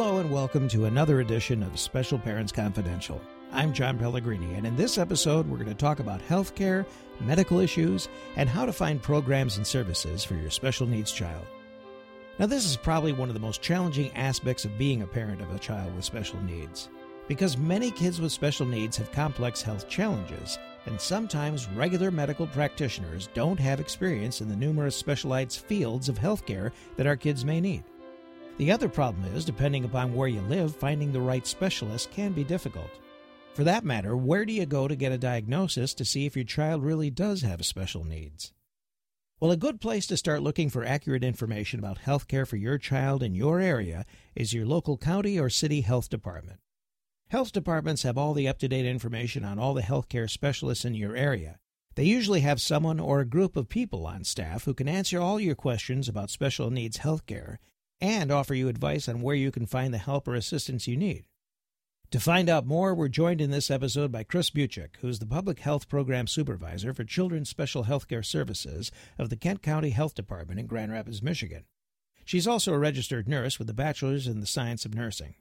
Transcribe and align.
Hello 0.00 0.16
and 0.16 0.30
welcome 0.30 0.66
to 0.68 0.86
another 0.86 1.20
edition 1.20 1.62
of 1.62 1.78
Special 1.78 2.18
Parents 2.18 2.52
Confidential. 2.52 3.20
I'm 3.52 3.74
John 3.74 3.98
Pellegrini, 3.98 4.54
and 4.54 4.66
in 4.66 4.74
this 4.74 4.96
episode, 4.96 5.46
we're 5.46 5.58
going 5.58 5.68
to 5.68 5.74
talk 5.74 6.00
about 6.00 6.26
healthcare, 6.26 6.86
medical 7.20 7.60
issues, 7.60 8.08
and 8.36 8.48
how 8.48 8.64
to 8.64 8.72
find 8.72 9.02
programs 9.02 9.58
and 9.58 9.66
services 9.66 10.24
for 10.24 10.36
your 10.36 10.48
special 10.48 10.86
needs 10.86 11.12
child. 11.12 11.44
Now, 12.38 12.46
this 12.46 12.64
is 12.64 12.78
probably 12.78 13.12
one 13.12 13.28
of 13.28 13.34
the 13.34 13.40
most 13.40 13.60
challenging 13.60 14.10
aspects 14.16 14.64
of 14.64 14.78
being 14.78 15.02
a 15.02 15.06
parent 15.06 15.42
of 15.42 15.54
a 15.54 15.58
child 15.58 15.94
with 15.94 16.06
special 16.06 16.40
needs. 16.44 16.88
Because 17.28 17.58
many 17.58 17.90
kids 17.90 18.22
with 18.22 18.32
special 18.32 18.64
needs 18.64 18.96
have 18.96 19.12
complex 19.12 19.60
health 19.60 19.86
challenges, 19.86 20.58
and 20.86 20.98
sometimes 20.98 21.68
regular 21.68 22.10
medical 22.10 22.46
practitioners 22.46 23.28
don't 23.34 23.60
have 23.60 23.80
experience 23.80 24.40
in 24.40 24.48
the 24.48 24.56
numerous 24.56 24.96
specialized 24.96 25.60
fields 25.60 26.08
of 26.08 26.18
healthcare 26.18 26.72
that 26.96 27.06
our 27.06 27.16
kids 27.16 27.44
may 27.44 27.60
need. 27.60 27.84
The 28.60 28.72
other 28.72 28.90
problem 28.90 29.24
is, 29.34 29.46
depending 29.46 29.86
upon 29.86 30.14
where 30.14 30.28
you 30.28 30.42
live, 30.42 30.76
finding 30.76 31.12
the 31.12 31.20
right 31.22 31.46
specialist 31.46 32.10
can 32.10 32.32
be 32.32 32.44
difficult. 32.44 32.90
For 33.54 33.64
that 33.64 33.86
matter, 33.86 34.14
where 34.14 34.44
do 34.44 34.52
you 34.52 34.66
go 34.66 34.86
to 34.86 34.94
get 34.94 35.12
a 35.12 35.16
diagnosis 35.16 35.94
to 35.94 36.04
see 36.04 36.26
if 36.26 36.36
your 36.36 36.44
child 36.44 36.84
really 36.84 37.08
does 37.08 37.40
have 37.40 37.64
special 37.64 38.04
needs? 38.04 38.52
Well, 39.40 39.50
a 39.50 39.56
good 39.56 39.80
place 39.80 40.06
to 40.08 40.16
start 40.18 40.42
looking 40.42 40.68
for 40.68 40.84
accurate 40.84 41.24
information 41.24 41.78
about 41.78 41.96
health 41.96 42.28
care 42.28 42.44
for 42.44 42.56
your 42.56 42.76
child 42.76 43.22
in 43.22 43.34
your 43.34 43.60
area 43.60 44.04
is 44.34 44.52
your 44.52 44.66
local 44.66 44.98
county 44.98 45.40
or 45.40 45.48
city 45.48 45.80
health 45.80 46.10
department. 46.10 46.60
Health 47.30 47.52
departments 47.52 48.02
have 48.02 48.18
all 48.18 48.34
the 48.34 48.46
up 48.46 48.58
to 48.58 48.68
date 48.68 48.84
information 48.84 49.42
on 49.42 49.58
all 49.58 49.72
the 49.72 49.80
healthcare 49.80 50.28
specialists 50.28 50.84
in 50.84 50.94
your 50.94 51.16
area. 51.16 51.60
They 51.94 52.04
usually 52.04 52.40
have 52.40 52.60
someone 52.60 53.00
or 53.00 53.20
a 53.20 53.24
group 53.24 53.56
of 53.56 53.70
people 53.70 54.06
on 54.06 54.22
staff 54.22 54.64
who 54.64 54.74
can 54.74 54.86
answer 54.86 55.18
all 55.18 55.40
your 55.40 55.54
questions 55.54 56.10
about 56.10 56.28
special 56.28 56.70
needs 56.70 56.98
healthcare 56.98 57.56
and 58.00 58.32
offer 58.32 58.54
you 58.54 58.68
advice 58.68 59.08
on 59.08 59.22
where 59.22 59.34
you 59.34 59.50
can 59.50 59.66
find 59.66 59.92
the 59.92 59.98
help 59.98 60.26
or 60.26 60.34
assistance 60.34 60.86
you 60.86 60.96
need. 60.96 61.24
To 62.10 62.18
find 62.18 62.48
out 62.48 62.66
more, 62.66 62.92
we're 62.92 63.08
joined 63.08 63.40
in 63.40 63.52
this 63.52 63.70
episode 63.70 64.10
by 64.10 64.24
Chris 64.24 64.50
Buchek, 64.50 64.96
who's 65.00 65.20
the 65.20 65.26
Public 65.26 65.60
Health 65.60 65.88
Program 65.88 66.26
Supervisor 66.26 66.92
for 66.92 67.04
Children's 67.04 67.48
Special 67.48 67.84
Healthcare 67.84 68.24
Services 68.24 68.90
of 69.16 69.30
the 69.30 69.36
Kent 69.36 69.62
County 69.62 69.90
Health 69.90 70.14
Department 70.14 70.58
in 70.58 70.66
Grand 70.66 70.90
Rapids, 70.90 71.22
Michigan. 71.22 71.66
She's 72.24 72.48
also 72.48 72.72
a 72.72 72.78
registered 72.78 73.28
nurse 73.28 73.60
with 73.60 73.70
a 73.70 73.74
bachelor's 73.74 74.26
in 74.26 74.40
the 74.40 74.46
science 74.46 74.84
of 74.84 74.94
nursing. 74.94 75.36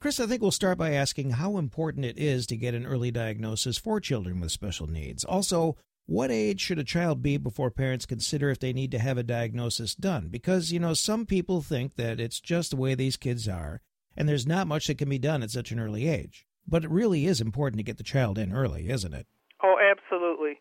Chris, 0.00 0.20
I 0.20 0.26
think 0.26 0.40
we'll 0.40 0.52
start 0.52 0.78
by 0.78 0.92
asking 0.92 1.30
how 1.32 1.58
important 1.58 2.04
it 2.04 2.16
is 2.16 2.46
to 2.46 2.56
get 2.56 2.74
an 2.74 2.86
early 2.86 3.10
diagnosis 3.10 3.78
for 3.78 3.98
children 3.98 4.38
with 4.38 4.52
special 4.52 4.86
needs. 4.86 5.24
Also, 5.24 5.76
what 6.08 6.30
age 6.30 6.58
should 6.58 6.78
a 6.78 6.84
child 6.84 7.22
be 7.22 7.36
before 7.36 7.70
parents 7.70 8.06
consider 8.06 8.48
if 8.48 8.58
they 8.58 8.72
need 8.72 8.90
to 8.92 8.98
have 8.98 9.18
a 9.18 9.22
diagnosis 9.22 9.94
done? 9.94 10.28
Because, 10.28 10.72
you 10.72 10.80
know, 10.80 10.94
some 10.94 11.26
people 11.26 11.60
think 11.60 11.96
that 11.96 12.18
it's 12.18 12.40
just 12.40 12.70
the 12.70 12.78
way 12.78 12.94
these 12.94 13.18
kids 13.18 13.46
are, 13.46 13.82
and 14.16 14.26
there's 14.26 14.46
not 14.46 14.66
much 14.66 14.86
that 14.86 14.96
can 14.96 15.10
be 15.10 15.18
done 15.18 15.42
at 15.42 15.50
such 15.50 15.70
an 15.70 15.78
early 15.78 16.08
age. 16.08 16.46
But 16.66 16.84
it 16.84 16.90
really 16.90 17.26
is 17.26 17.42
important 17.42 17.78
to 17.78 17.82
get 17.82 17.98
the 17.98 18.02
child 18.02 18.38
in 18.38 18.54
early, 18.54 18.88
isn't 18.88 19.12
it? 19.12 19.26
Oh, 19.62 19.76
absolutely. 19.78 20.60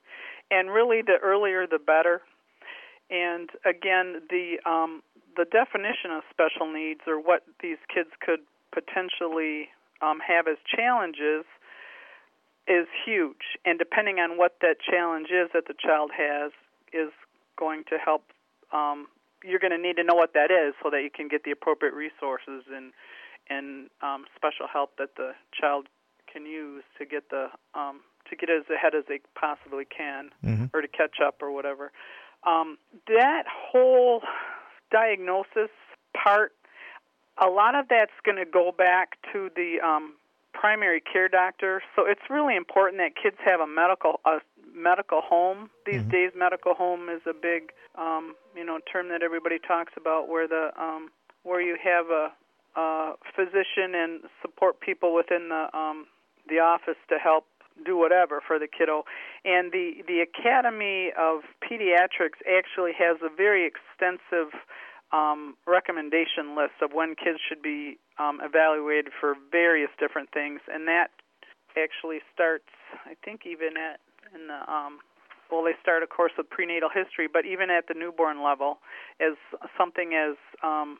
And 0.51 0.69
really, 0.69 1.01
the 1.01 1.15
earlier 1.23 1.65
the 1.65 1.79
better. 1.79 2.23
And 3.09 3.49
again, 3.65 4.23
the 4.29 4.59
um, 4.69 5.01
the 5.37 5.45
definition 5.45 6.11
of 6.11 6.23
special 6.29 6.69
needs 6.73 7.01
or 7.07 7.21
what 7.21 7.43
these 7.61 7.77
kids 7.87 8.09
could 8.19 8.41
potentially 8.73 9.69
um, 10.01 10.19
have 10.19 10.47
as 10.49 10.57
challenges 10.67 11.45
is 12.67 12.87
huge, 13.05 13.57
and 13.65 13.79
depending 13.79 14.19
on 14.19 14.37
what 14.37 14.57
that 14.61 14.77
challenge 14.79 15.27
is 15.29 15.49
that 15.53 15.67
the 15.67 15.73
child 15.73 16.11
has, 16.15 16.51
is 16.93 17.11
going 17.57 17.83
to 17.89 17.97
help. 17.97 18.23
Um, 18.73 19.07
you're 19.43 19.59
going 19.59 19.71
to 19.71 19.77
need 19.77 19.95
to 19.97 20.03
know 20.03 20.15
what 20.15 20.33
that 20.33 20.51
is 20.51 20.73
so 20.83 20.89
that 20.89 21.03
you 21.03 21.09
can 21.13 21.27
get 21.27 21.43
the 21.43 21.51
appropriate 21.51 21.93
resources 21.93 22.63
and 22.73 22.91
and 23.49 23.89
um, 24.01 24.25
special 24.35 24.67
help 24.67 24.97
that 24.97 25.15
the 25.15 25.31
child 25.53 25.87
can 26.31 26.45
use 26.45 26.83
to 26.97 27.05
get 27.05 27.29
the 27.29 27.47
um, 27.73 28.01
to 28.29 28.35
get 28.35 28.49
as 28.49 28.63
ahead 28.73 28.93
as 28.93 29.05
they 29.07 29.19
possibly 29.39 29.85
can, 29.85 30.31
mm-hmm. 30.43 30.65
or 30.73 30.81
to 30.81 30.87
catch 30.87 31.17
up 31.25 31.41
or 31.41 31.51
whatever. 31.51 31.91
Um, 32.45 32.77
that 33.07 33.43
whole 33.47 34.21
diagnosis 34.91 35.71
part, 36.13 36.53
a 37.41 37.47
lot 37.47 37.75
of 37.75 37.87
that's 37.89 38.11
going 38.25 38.37
to 38.37 38.45
go 38.45 38.71
back 38.77 39.17
to 39.33 39.49
the 39.55 39.79
um, 39.85 40.13
primary 40.59 41.01
care 41.01 41.29
doctor. 41.29 41.81
So 41.95 42.03
it's 42.05 42.29
really 42.29 42.55
important 42.55 42.99
that 42.99 43.11
kids 43.21 43.37
have 43.45 43.59
a 43.59 43.67
medical 43.67 44.19
a 44.25 44.39
medical 44.73 45.21
home. 45.21 45.69
These 45.85 46.01
mm-hmm. 46.01 46.09
days, 46.09 46.31
medical 46.35 46.73
home 46.73 47.09
is 47.09 47.21
a 47.25 47.33
big 47.33 47.71
um, 47.95 48.35
you 48.55 48.65
know 48.65 48.79
term 48.91 49.09
that 49.09 49.21
everybody 49.21 49.59
talks 49.59 49.93
about, 49.97 50.29
where 50.29 50.47
the 50.47 50.71
um, 50.79 51.09
where 51.43 51.61
you 51.61 51.77
have 51.83 52.07
a, 52.09 52.31
a 52.75 53.13
physician 53.35 53.95
and 53.95 54.21
support 54.41 54.79
people 54.79 55.13
within 55.13 55.49
the 55.49 55.67
um, 55.77 56.07
the 56.49 56.59
office 56.59 56.99
to 57.09 57.17
help 57.17 57.45
do 57.85 57.95
whatever 57.97 58.41
for 58.45 58.57
the 58.57 58.67
kiddo. 58.67 59.03
And 59.45 59.71
the 59.71 60.03
the 60.07 60.21
Academy 60.21 61.11
of 61.17 61.41
Pediatrics 61.61 62.41
actually 62.47 62.93
has 62.97 63.17
a 63.21 63.29
very 63.35 63.65
extensive 63.65 64.53
um, 65.11 65.55
recommendation 65.65 66.55
lists 66.55 66.77
of 66.81 66.91
when 66.93 67.15
kids 67.15 67.39
should 67.47 67.61
be 67.61 67.97
um, 68.19 68.39
evaluated 68.43 69.13
for 69.19 69.35
various 69.51 69.89
different 69.99 70.29
things, 70.31 70.59
and 70.71 70.87
that 70.87 71.11
actually 71.77 72.19
starts, 72.33 72.69
I 73.05 73.15
think, 73.23 73.45
even 73.45 73.77
at 73.77 73.99
in 74.35 74.47
the 74.47 74.59
um, 74.71 74.99
well, 75.51 75.63
they 75.63 75.75
start, 75.81 76.03
of 76.03 76.09
course, 76.09 76.33
with 76.37 76.49
prenatal 76.49 76.89
history, 76.89 77.27
but 77.31 77.45
even 77.45 77.69
at 77.69 77.87
the 77.87 77.93
newborn 77.93 78.43
level, 78.43 78.79
as 79.21 79.33
something 79.77 80.13
as 80.13 80.35
um, 80.61 80.99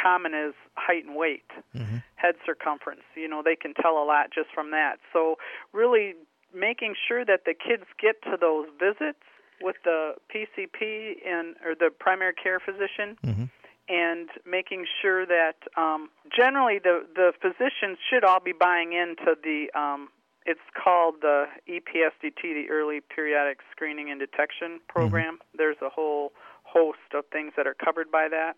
common 0.00 0.32
as 0.34 0.52
height 0.74 1.04
and 1.04 1.14
weight, 1.14 1.44
mm-hmm. 1.74 1.98
head 2.16 2.36
circumference. 2.44 3.02
You 3.14 3.28
know, 3.28 3.42
they 3.44 3.56
can 3.56 3.74
tell 3.74 3.98
a 3.98 4.04
lot 4.04 4.32
just 4.34 4.48
from 4.54 4.70
that. 4.70 4.96
So, 5.12 5.36
really 5.72 6.14
making 6.54 6.94
sure 7.06 7.24
that 7.24 7.44
the 7.44 7.52
kids 7.52 7.84
get 8.00 8.22
to 8.22 8.36
those 8.40 8.66
visits 8.80 9.24
with 9.60 9.76
the 9.84 10.14
PCP 10.32 11.16
and 11.26 11.56
or 11.64 11.74
the 11.74 11.90
primary 11.98 12.34
care 12.34 12.60
physician. 12.60 13.16
Mm-hmm. 13.24 13.44
And 13.88 14.28
making 14.44 14.84
sure 15.00 15.24
that 15.26 15.54
um, 15.76 16.10
generally 16.36 16.80
the 16.82 17.06
the 17.14 17.32
physicians 17.40 17.98
should 18.10 18.24
all 18.24 18.40
be 18.40 18.52
buying 18.52 18.92
into 18.92 19.36
the 19.42 19.70
um, 19.78 20.08
it's 20.44 20.60
called 20.72 21.16
the 21.22 21.46
EPSDT, 21.68 22.42
the 22.42 22.66
Early 22.70 23.00
Periodic 23.00 23.58
Screening 23.70 24.10
and 24.10 24.18
Detection 24.18 24.80
Program. 24.88 25.34
Mm-hmm. 25.34 25.58
There's 25.58 25.76
a 25.82 25.88
whole 25.88 26.32
host 26.62 27.14
of 27.14 27.24
things 27.32 27.52
that 27.56 27.66
are 27.66 27.74
covered 27.74 28.10
by 28.10 28.28
that. 28.30 28.54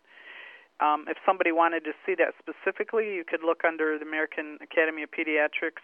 Um, 0.81 1.07
if 1.09 1.17
somebody 1.27 1.51
wanted 1.51 1.85
to 1.85 1.93
see 2.07 2.15
that 2.17 2.35
specifically, 2.39 3.15
you 3.15 3.25
could 3.25 3.41
look 3.43 3.65
under 3.67 3.99
the 3.99 4.05
American 4.05 4.59
Academy 4.63 5.03
of 5.03 5.11
Pediatrics, 5.11 5.83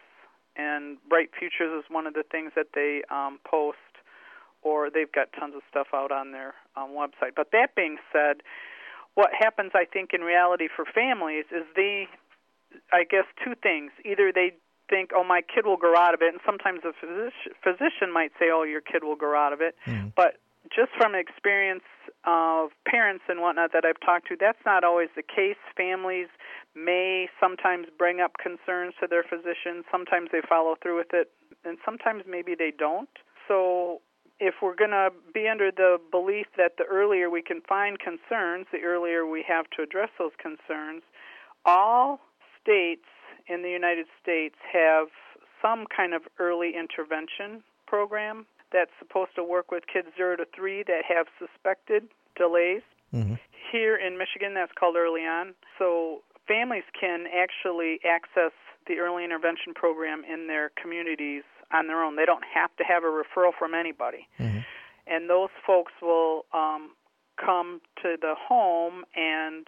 and 0.57 0.99
Bright 1.09 1.31
Futures 1.37 1.83
is 1.83 1.85
one 1.91 2.07
of 2.07 2.15
the 2.15 2.23
things 2.31 2.53
that 2.55 2.69
they 2.75 3.03
um, 3.11 3.41
post 3.45 3.79
or 4.65 4.91
they've 4.91 5.13
got 5.13 5.29
tons 5.39 5.55
of 5.55 5.63
stuff 5.71 5.89
out 5.95 6.11
on 6.11 6.33
their 6.33 6.55
um, 6.77 6.91
website. 6.91 7.37
But 7.37 7.53
that 7.53 7.77
being 7.77 7.99
said, 8.12 8.43
what 9.15 9.31
happens, 9.38 9.73
I 9.75 9.85
think, 9.85 10.11
in 10.12 10.23
reality 10.23 10.69
for 10.75 10.85
families 10.85 11.44
is 11.53 11.62
they, 11.77 12.09
I 12.93 13.05
guess, 13.05 13.25
two 13.44 13.55
things. 13.62 13.93
Either 14.05 14.33
they 14.35 14.55
think, 14.91 15.11
oh, 15.15 15.23
my 15.25 15.41
kid 15.43 15.67
will 15.67 15.77
grow 15.77 15.97
out 15.97 16.15
of 16.15 16.23
it, 16.23 16.33
and 16.33 16.41
sometimes 16.44 16.81
the 16.83 16.93
physician, 16.99 17.53
physician 17.62 18.12
might 18.12 18.33
say, 18.38 18.47
oh, 18.53 18.65
your 18.65 18.81
kid 18.81 19.05
will 19.05 19.17
grow 19.17 19.38
out 19.38 19.53
of 19.53 19.61
it. 19.61 19.77
Mm. 19.87 20.12
But 20.17 20.41
just 20.75 20.91
from 20.97 21.15
experience 21.15 21.85
of 22.25 22.71
parents 22.87 23.25
and 23.29 23.41
whatnot 23.41 23.73
that 23.73 23.85
I've 23.85 24.00
talked 24.00 24.29
to, 24.29 24.37
that's 24.38 24.59
not 24.65 24.83
always 24.83 25.09
the 25.15 25.23
case. 25.23 25.61
Families 25.77 26.29
may 26.75 27.29
sometimes 27.38 27.87
bring 27.97 28.21
up 28.21 28.33
concerns 28.43 28.94
to 29.00 29.06
their 29.06 29.23
physician. 29.23 29.85
Sometimes 29.93 30.31
they 30.33 30.41
follow 30.47 30.75
through 30.83 30.97
with 30.97 31.12
it, 31.12 31.31
and 31.65 31.79
sometimes 31.85 32.25
maybe 32.29 32.55
they 32.59 32.73
don't. 32.77 33.11
So 33.47 34.00
if 34.41 34.55
we're 34.63 34.75
going 34.75 34.91
to 34.91 35.11
be 35.33 35.49
under 35.49 35.71
the 35.71 35.99
belief 36.11 36.47
that 36.57 36.73
the 36.77 36.85
earlier 36.85 37.31
we 37.31 37.43
can 37.43 37.61
find 37.69 37.99
concerns, 37.99 38.67
the 38.73 38.81
earlier 38.85 39.27
we 39.27 39.45
have 39.47 39.67
to 39.77 39.83
address 39.83 40.11
those 40.19 40.33
concerns, 40.39 41.03
all 41.65 42.21
states 42.61 43.07
in 43.47 43.63
the 43.63 43.71
United 43.71 44.07
States 44.23 44.57
have 44.73 45.09
some 45.63 45.87
kind 45.95 46.15
of 46.15 46.23
early 46.39 46.73
intervention 46.77 47.63
program 47.87 48.47
that's 48.73 48.91
supposed 48.99 49.31
to 49.37 49.45
work 49.45 49.71
with 49.71 49.85
kids 49.87 50.09
0 50.17 50.37
to 50.37 50.47
3 50.55 50.83
that 50.85 51.03
have 51.09 51.27
suspected 51.39 52.09
delays. 52.37 52.83
Mm-hmm. 53.15 53.35
Here 53.71 53.97
in 53.97 54.19
Michigan, 54.19 54.55
that's 54.55 54.73
called 54.79 54.97
Early 54.97 55.23
On. 55.23 55.55
So 55.79 56.23
families 56.47 56.85
can 56.99 57.27
actually 57.33 58.01
access 58.05 58.53
the 58.87 58.99
early 58.99 59.25
intervention 59.25 59.73
program 59.75 60.23
in 60.25 60.49
their 60.49 60.71
communities 60.81 61.45
on 61.75 61.87
their 61.88 62.03
own. 62.03 62.17
They 62.17 62.25
don't 62.25 62.44
have 62.55 62.75
to 62.76 62.85
have 62.85 63.03
a 63.03 63.06
referral 63.06 63.53
from 63.59 63.75
anybody. 63.75 64.29
Mm-hmm. 64.38 64.61
And 65.06 65.29
those 65.29 65.50
folks 65.67 65.93
will 66.00 66.47
um, 66.55 66.93
come 67.43 67.81
to 68.03 68.17
the 68.21 68.35
home 68.38 69.05
and 69.15 69.67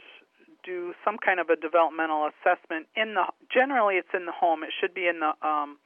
do 0.65 0.95
some 1.05 1.19
kind 1.19 1.41
of 1.41 1.49
a 1.51 1.57
developmental 1.57 2.29
assessment 2.31 2.87
in 2.97 3.15
the 3.15 3.25
generally 3.53 3.97
it's 3.97 4.09
in 4.15 4.27
the 4.27 4.33
home 4.33 4.65
it 4.65 4.71
should 4.81 4.93
be 4.93 5.07
in 5.07 5.21
the 5.21 5.31
um 5.47 5.79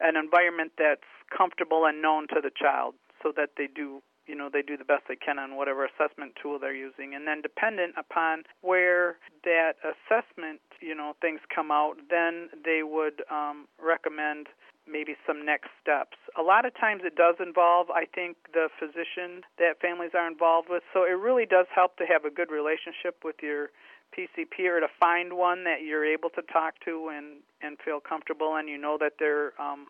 an 0.00 0.16
environment 0.16 0.72
that's 0.76 1.06
comfortable 1.30 1.86
and 1.86 2.02
known 2.02 2.26
to 2.26 2.40
the 2.42 2.50
child 2.50 2.94
so 3.22 3.32
that 3.36 3.50
they 3.56 3.68
do 3.72 4.02
you 4.26 4.34
know 4.34 4.50
they 4.52 4.62
do 4.62 4.76
the 4.76 4.84
best 4.84 5.04
they 5.06 5.14
can 5.14 5.38
on 5.38 5.54
whatever 5.54 5.86
assessment 5.86 6.32
tool 6.42 6.58
they're 6.58 6.74
using 6.74 7.14
and 7.14 7.26
then 7.28 7.40
dependent 7.40 7.94
upon 7.96 8.42
where 8.62 9.16
that 9.44 9.74
assessment 9.86 10.60
you 10.80 10.94
know 10.94 11.14
things 11.20 11.40
come 11.54 11.70
out, 11.70 11.96
then 12.10 12.48
they 12.64 12.82
would 12.82 13.22
um, 13.30 13.66
recommend 13.82 14.48
maybe 14.90 15.16
some 15.26 15.44
next 15.44 15.70
steps. 15.82 16.16
A 16.38 16.42
lot 16.42 16.64
of 16.64 16.74
times 16.78 17.02
it 17.04 17.16
does 17.16 17.36
involve, 17.40 17.90
I 17.90 18.06
think, 18.06 18.36
the 18.52 18.68
physician 18.78 19.42
that 19.58 19.80
families 19.80 20.12
are 20.14 20.26
involved 20.26 20.68
with. 20.70 20.82
So 20.94 21.04
it 21.04 21.18
really 21.18 21.46
does 21.46 21.66
help 21.74 21.96
to 21.98 22.04
have 22.06 22.24
a 22.24 22.30
good 22.30 22.50
relationship 22.50 23.22
with 23.24 23.36
your 23.42 23.70
PCP 24.16 24.66
or 24.70 24.80
to 24.80 24.88
find 24.98 25.34
one 25.34 25.64
that 25.64 25.82
you're 25.82 26.04
able 26.04 26.30
to 26.30 26.42
talk 26.42 26.74
to 26.84 27.10
and 27.12 27.42
and 27.60 27.76
feel 27.84 28.00
comfortable 28.00 28.56
and 28.56 28.68
you 28.68 28.78
know 28.78 28.96
that 29.00 29.14
they're 29.18 29.52
um, 29.60 29.88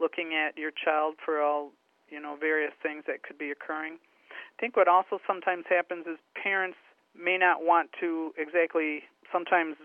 looking 0.00 0.34
at 0.34 0.58
your 0.58 0.70
child 0.70 1.14
for 1.24 1.40
all 1.40 1.72
you 2.08 2.20
know 2.20 2.36
various 2.38 2.72
things 2.82 3.04
that 3.06 3.22
could 3.22 3.38
be 3.38 3.50
occurring. 3.50 3.98
I 4.30 4.60
think 4.60 4.76
what 4.76 4.88
also 4.88 5.18
sometimes 5.26 5.64
happens 5.68 6.06
is 6.06 6.18
parents 6.40 6.76
may 7.16 7.38
not 7.38 7.64
want 7.64 7.90
to 8.00 8.34
exactly 8.36 9.04
sometimes 9.32 9.76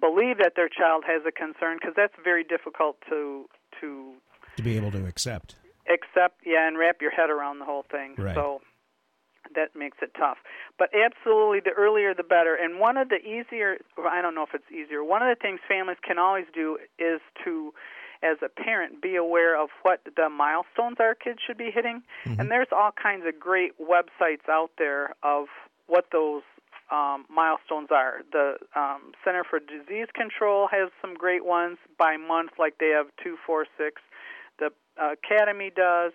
believe 0.00 0.38
that 0.38 0.54
their 0.56 0.68
child 0.68 1.04
has 1.06 1.22
a 1.26 1.32
concern 1.32 1.78
because 1.80 1.94
that's 1.96 2.14
very 2.22 2.44
difficult 2.44 2.96
to 3.08 3.48
to 3.80 4.14
to 4.56 4.62
be 4.62 4.76
able 4.76 4.90
to 4.92 5.06
accept. 5.06 5.56
Accept, 5.88 6.40
yeah, 6.44 6.68
and 6.68 6.78
wrap 6.78 7.00
your 7.00 7.10
head 7.10 7.30
around 7.30 7.58
the 7.58 7.64
whole 7.64 7.84
thing. 7.90 8.14
Right. 8.16 8.34
So 8.34 8.60
that 9.54 9.74
makes 9.74 9.98
it 10.02 10.12
tough. 10.16 10.38
But 10.78 10.90
absolutely, 10.94 11.60
the 11.60 11.72
earlier 11.76 12.14
the 12.14 12.22
better. 12.22 12.54
And 12.54 12.78
one 12.78 12.96
of 12.96 13.08
the 13.08 13.16
easier, 13.16 13.78
I 13.98 14.22
don't 14.22 14.34
know 14.34 14.44
if 14.44 14.54
it's 14.54 14.70
easier, 14.70 15.02
one 15.02 15.22
of 15.22 15.28
the 15.28 15.40
things 15.40 15.60
families 15.66 15.98
can 16.06 16.18
always 16.18 16.46
do 16.54 16.78
is 16.98 17.20
to, 17.44 17.72
as 18.22 18.36
a 18.44 18.48
parent, 18.48 19.02
be 19.02 19.16
aware 19.16 19.60
of 19.60 19.70
what 19.82 20.00
the 20.04 20.28
milestones 20.28 20.98
our 21.00 21.14
kids 21.14 21.40
should 21.44 21.58
be 21.58 21.70
hitting. 21.74 22.02
Mm-hmm. 22.24 22.40
And 22.40 22.50
there's 22.50 22.68
all 22.72 22.90
kinds 22.92 23.24
of 23.26 23.40
great 23.40 23.72
websites 23.80 24.48
out 24.48 24.70
there 24.78 25.14
of 25.22 25.46
what 25.86 26.06
those 26.12 26.42
um, 26.90 27.24
milestones 27.28 27.88
are. 27.90 28.22
The 28.32 28.56
um, 28.74 29.12
Center 29.24 29.44
for 29.48 29.58
Disease 29.58 30.08
Control 30.14 30.68
has 30.70 30.90
some 31.00 31.14
great 31.14 31.44
ones 31.44 31.78
by 31.98 32.16
month, 32.16 32.52
like 32.58 32.78
they 32.78 32.88
have 32.88 33.06
two, 33.22 33.36
four, 33.46 33.66
six. 33.78 34.02
The 34.58 34.70
uh, 35.00 35.12
Academy 35.12 35.70
does. 35.74 36.12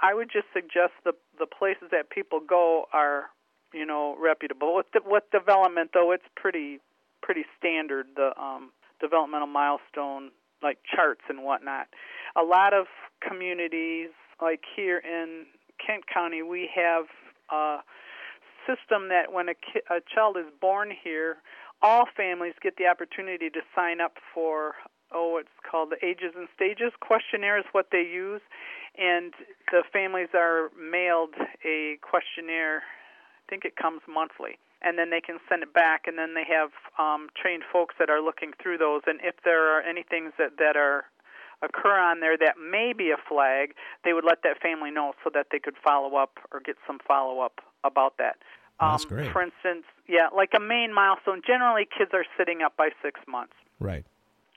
I 0.00 0.14
would 0.14 0.30
just 0.32 0.46
suggest 0.52 0.92
the 1.04 1.12
the 1.38 1.46
places 1.46 1.88
that 1.92 2.10
people 2.10 2.40
go 2.40 2.86
are, 2.92 3.30
you 3.72 3.86
know, 3.86 4.16
reputable. 4.20 4.74
With 4.74 4.86
the, 4.92 5.00
with 5.04 5.24
development 5.30 5.90
though, 5.94 6.10
it's 6.10 6.26
pretty 6.36 6.80
pretty 7.22 7.44
standard. 7.58 8.06
The 8.16 8.32
um, 8.40 8.72
developmental 9.00 9.48
milestone 9.48 10.30
like 10.62 10.78
charts 10.94 11.22
and 11.28 11.42
whatnot. 11.42 11.88
A 12.36 12.42
lot 12.42 12.72
of 12.72 12.86
communities, 13.26 14.10
like 14.40 14.62
here 14.74 14.98
in 14.98 15.46
Kent 15.84 16.04
County, 16.12 16.42
we 16.42 16.68
have 16.74 17.04
a 17.50 17.78
system 18.66 19.08
that 19.08 19.32
when 19.32 19.48
a, 19.48 19.54
ki- 19.54 19.86
a 19.90 20.00
child 20.14 20.36
is 20.36 20.46
born 20.60 20.90
here, 20.90 21.38
all 21.82 22.04
families 22.16 22.54
get 22.62 22.76
the 22.76 22.86
opportunity 22.86 23.50
to 23.50 23.60
sign 23.74 24.00
up 24.00 24.16
for 24.34 24.74
oh, 25.14 25.36
it's 25.38 25.48
called 25.68 25.90
the 25.90 26.04
Ages 26.04 26.32
and 26.36 26.48
Stages 26.54 26.92
questionnaire 27.00 27.58
is 27.58 27.64
what 27.72 27.88
they 27.92 28.02
use, 28.02 28.40
and 28.96 29.34
the 29.70 29.82
families 29.92 30.28
are 30.34 30.70
mailed 30.72 31.34
a 31.64 31.98
questionnaire. 32.00 32.78
I 32.78 33.44
think 33.50 33.64
it 33.64 33.76
comes 33.76 34.00
monthly, 34.08 34.58
and 34.80 34.98
then 34.98 35.10
they 35.10 35.20
can 35.20 35.38
send 35.48 35.62
it 35.62 35.74
back, 35.74 36.06
and 36.06 36.16
then 36.16 36.34
they 36.34 36.48
have 36.48 36.70
um, 36.98 37.28
trained 37.36 37.64
folks 37.70 37.94
that 37.98 38.08
are 38.08 38.22
looking 38.22 38.52
through 38.62 38.78
those, 38.78 39.02
and 39.06 39.20
if 39.22 39.34
there 39.44 39.76
are 39.76 39.82
any 39.82 40.02
things 40.02 40.32
that 40.38 40.56
that 40.58 40.76
are 40.76 41.04
occur 41.62 41.96
on 41.96 42.18
there 42.20 42.36
that 42.36 42.56
may 42.58 42.92
be 42.92 43.10
a 43.10 43.16
flag, 43.28 43.74
they 44.04 44.12
would 44.12 44.24
let 44.24 44.42
that 44.42 44.60
family 44.60 44.90
know 44.90 45.12
so 45.22 45.30
that 45.32 45.46
they 45.52 45.60
could 45.60 45.76
follow 45.84 46.16
up 46.16 46.38
or 46.52 46.58
get 46.58 46.76
some 46.86 46.98
follow 47.06 47.38
up 47.38 47.60
about 47.84 48.18
that. 48.18 48.36
Um, 48.80 48.92
That's 48.92 49.04
great. 49.04 49.32
For 49.32 49.42
instance, 49.42 49.84
yeah, 50.08 50.28
like 50.34 50.50
a 50.56 50.60
main 50.60 50.92
milestone. 50.92 51.42
Generally, 51.46 51.88
kids 51.96 52.10
are 52.14 52.24
sitting 52.36 52.62
up 52.62 52.76
by 52.76 52.90
six 53.02 53.20
months. 53.28 53.54
Right. 53.78 54.04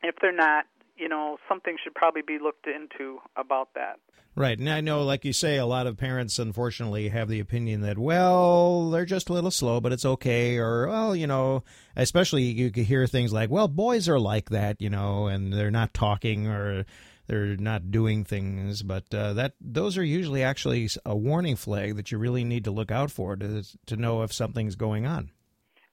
If 0.04 0.16
they're 0.22 0.32
not, 0.32 0.66
you 0.98 1.10
know, 1.10 1.38
something 1.48 1.78
should 1.84 1.94
probably 1.94 2.22
be 2.22 2.40
looked 2.40 2.68
into 2.68 3.20
about 3.36 3.70
that. 3.76 4.00
Right. 4.38 4.60
And 4.60 4.70
I 4.70 4.82
know, 4.82 5.04
like 5.04 5.24
you 5.24 5.32
say, 5.32 5.56
a 5.58 5.66
lot 5.66 5.88
of 5.88 5.96
parents 5.96 6.40
unfortunately 6.40 7.08
have 7.08 7.30
the 7.30 7.40
opinion 7.40 7.82
that, 7.82 7.98
well, 7.98 8.90
they're 8.90 9.06
just 9.06 9.30
a 9.30 9.34
little 9.34 9.52
slow, 9.52 9.80
but 9.80 9.94
it's 9.94 10.04
okay. 10.04 10.58
Or, 10.58 10.88
well, 10.88 11.16
you 11.16 11.26
know, 11.26 11.64
especially 11.96 12.44
you 12.44 12.70
could 12.70 12.84
hear 12.84 13.08
things 13.08 13.32
like, 13.32 13.50
well, 13.50 13.70
boys 13.70 14.10
are 14.10 14.20
like 14.20 14.50
that, 14.50 14.82
you 14.82 14.90
know, 14.90 15.28
and 15.28 15.54
they're 15.54 15.72
not 15.72 15.94
talking 15.94 16.48
or 16.48 16.86
they're 17.28 17.58
not 17.58 17.92
doing 17.92 18.24
things. 18.24 18.84
But 18.84 19.14
uh, 19.14 19.34
that 19.34 19.54
those 19.60 19.98
are 19.98 20.04
usually 20.04 20.44
actually 20.44 20.90
a 21.06 21.16
warning 21.16 21.56
flag 21.56 21.96
that 21.96 22.12
you 22.12 22.18
really 22.18 22.44
need 22.44 22.64
to 22.66 22.72
look 22.72 22.92
out 22.92 23.12
for 23.12 23.36
to, 23.36 23.64
to 23.86 23.96
know 23.96 24.24
if 24.24 24.34
something's 24.34 24.76
going 24.76 25.06
on. 25.06 25.32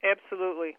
Absolutely 0.02 0.76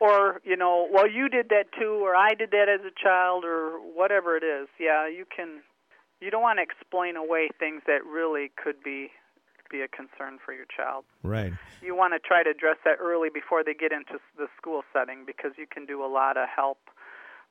or 0.00 0.40
you 0.44 0.56
know 0.56 0.88
well 0.92 1.08
you 1.08 1.28
did 1.28 1.48
that 1.48 1.64
too 1.78 2.00
or 2.02 2.14
i 2.14 2.34
did 2.34 2.50
that 2.50 2.68
as 2.68 2.80
a 2.84 2.92
child 3.02 3.44
or 3.44 3.78
whatever 3.94 4.36
it 4.36 4.44
is 4.44 4.68
yeah 4.78 5.08
you 5.08 5.24
can 5.24 5.62
you 6.20 6.30
don't 6.30 6.42
want 6.42 6.58
to 6.58 6.62
explain 6.62 7.16
away 7.16 7.48
things 7.58 7.82
that 7.86 8.04
really 8.04 8.50
could 8.62 8.82
be 8.82 9.10
be 9.70 9.80
a 9.80 9.88
concern 9.88 10.38
for 10.44 10.52
your 10.52 10.66
child 10.76 11.04
right 11.22 11.52
you 11.82 11.96
want 11.96 12.12
to 12.12 12.18
try 12.18 12.42
to 12.42 12.50
address 12.50 12.76
that 12.84 12.96
early 13.00 13.28
before 13.32 13.64
they 13.64 13.74
get 13.74 13.92
into 13.92 14.20
the 14.36 14.46
school 14.56 14.82
setting 14.92 15.24
because 15.26 15.52
you 15.56 15.66
can 15.66 15.86
do 15.86 16.04
a 16.04 16.06
lot 16.06 16.36
of 16.36 16.46
help 16.54 16.78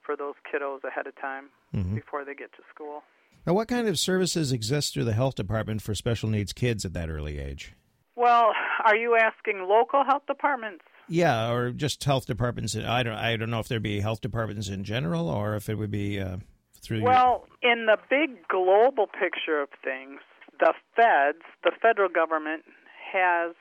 for 0.06 0.16
those 0.16 0.36
kiddos 0.52 0.84
ahead 0.84 1.08
of 1.08 1.16
time 1.20 1.50
mm-hmm. 1.74 1.96
before 1.96 2.26
they 2.26 2.34
get 2.34 2.52
to 2.54 2.64
school 2.74 3.04
now 3.46 3.54
what 3.54 3.68
kind 3.68 3.88
of 3.88 3.98
services 4.00 4.52
exist 4.52 4.94
through 4.94 5.04
the 5.04 5.14
health 5.14 5.36
department 5.36 5.82
for 5.82 5.96
special 5.96 6.30
needs 6.30 6.54
kids 6.54 6.86
at 6.86 6.94
that 6.94 7.10
early 7.10 7.40
age 7.40 7.74
well 8.16 8.52
are 8.86 8.96
you 8.96 9.16
asking 9.16 9.68
local 9.68 10.04
health 10.04 10.24
departments 10.28 10.84
yeah, 11.08 11.52
or 11.52 11.72
just 11.72 12.04
health 12.04 12.26
departments. 12.26 12.76
I 12.76 13.04
don't. 13.04 13.14
I 13.14 13.36
don't 13.36 13.50
know 13.50 13.60
if 13.60 13.68
there'd 13.68 13.84
be 13.84 14.00
health 14.00 14.22
departments 14.22 14.70
in 14.70 14.84
general, 14.84 15.30
or 15.30 15.56
if 15.56 15.70
it 15.70 15.76
would 15.76 15.92
be 15.92 16.20
uh, 16.20 16.38
through. 16.82 17.04
Well, 17.04 17.46
your... 17.62 17.74
in 17.74 17.86
the 17.88 17.98
big 18.10 18.48
global 18.48 19.08
picture 19.08 19.62
of 19.62 19.70
things, 19.84 20.22
the 20.60 20.74
feds, 20.96 21.44
the 21.64 21.72
federal 21.82 22.10
government, 22.10 22.64
has 23.12 23.54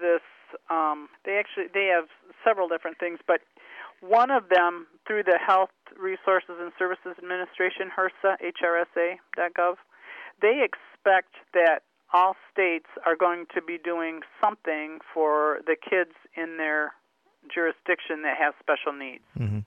this. 0.00 0.22
Um, 0.70 1.08
they 1.24 1.38
actually 1.38 1.66
they 1.74 1.90
have 1.94 2.08
several 2.44 2.68
different 2.68 2.98
things, 2.98 3.18
but 3.26 3.40
one 4.00 4.30
of 4.30 4.48
them 4.48 4.86
through 5.06 5.24
the 5.24 5.38
Health 5.44 5.70
Resources 5.96 6.56
and 6.60 6.72
Services 6.78 7.14
Administration, 7.18 7.90
HRSA, 7.96 8.36
HRSA.gov, 8.42 9.76
they 10.42 10.64
expect 10.64 11.34
that 11.54 11.80
all 12.12 12.36
states 12.52 12.86
are 13.04 13.16
going 13.16 13.46
to 13.54 13.62
be 13.62 13.78
doing 13.78 14.20
something 14.40 14.98
for 15.12 15.60
the 15.66 15.76
kids 15.76 16.12
in 16.36 16.56
their 16.56 16.92
jurisdiction 17.52 18.22
that 18.22 18.36
have 18.38 18.54
special 18.60 18.92
needs. 18.92 19.24
Mm-hmm. 19.38 19.60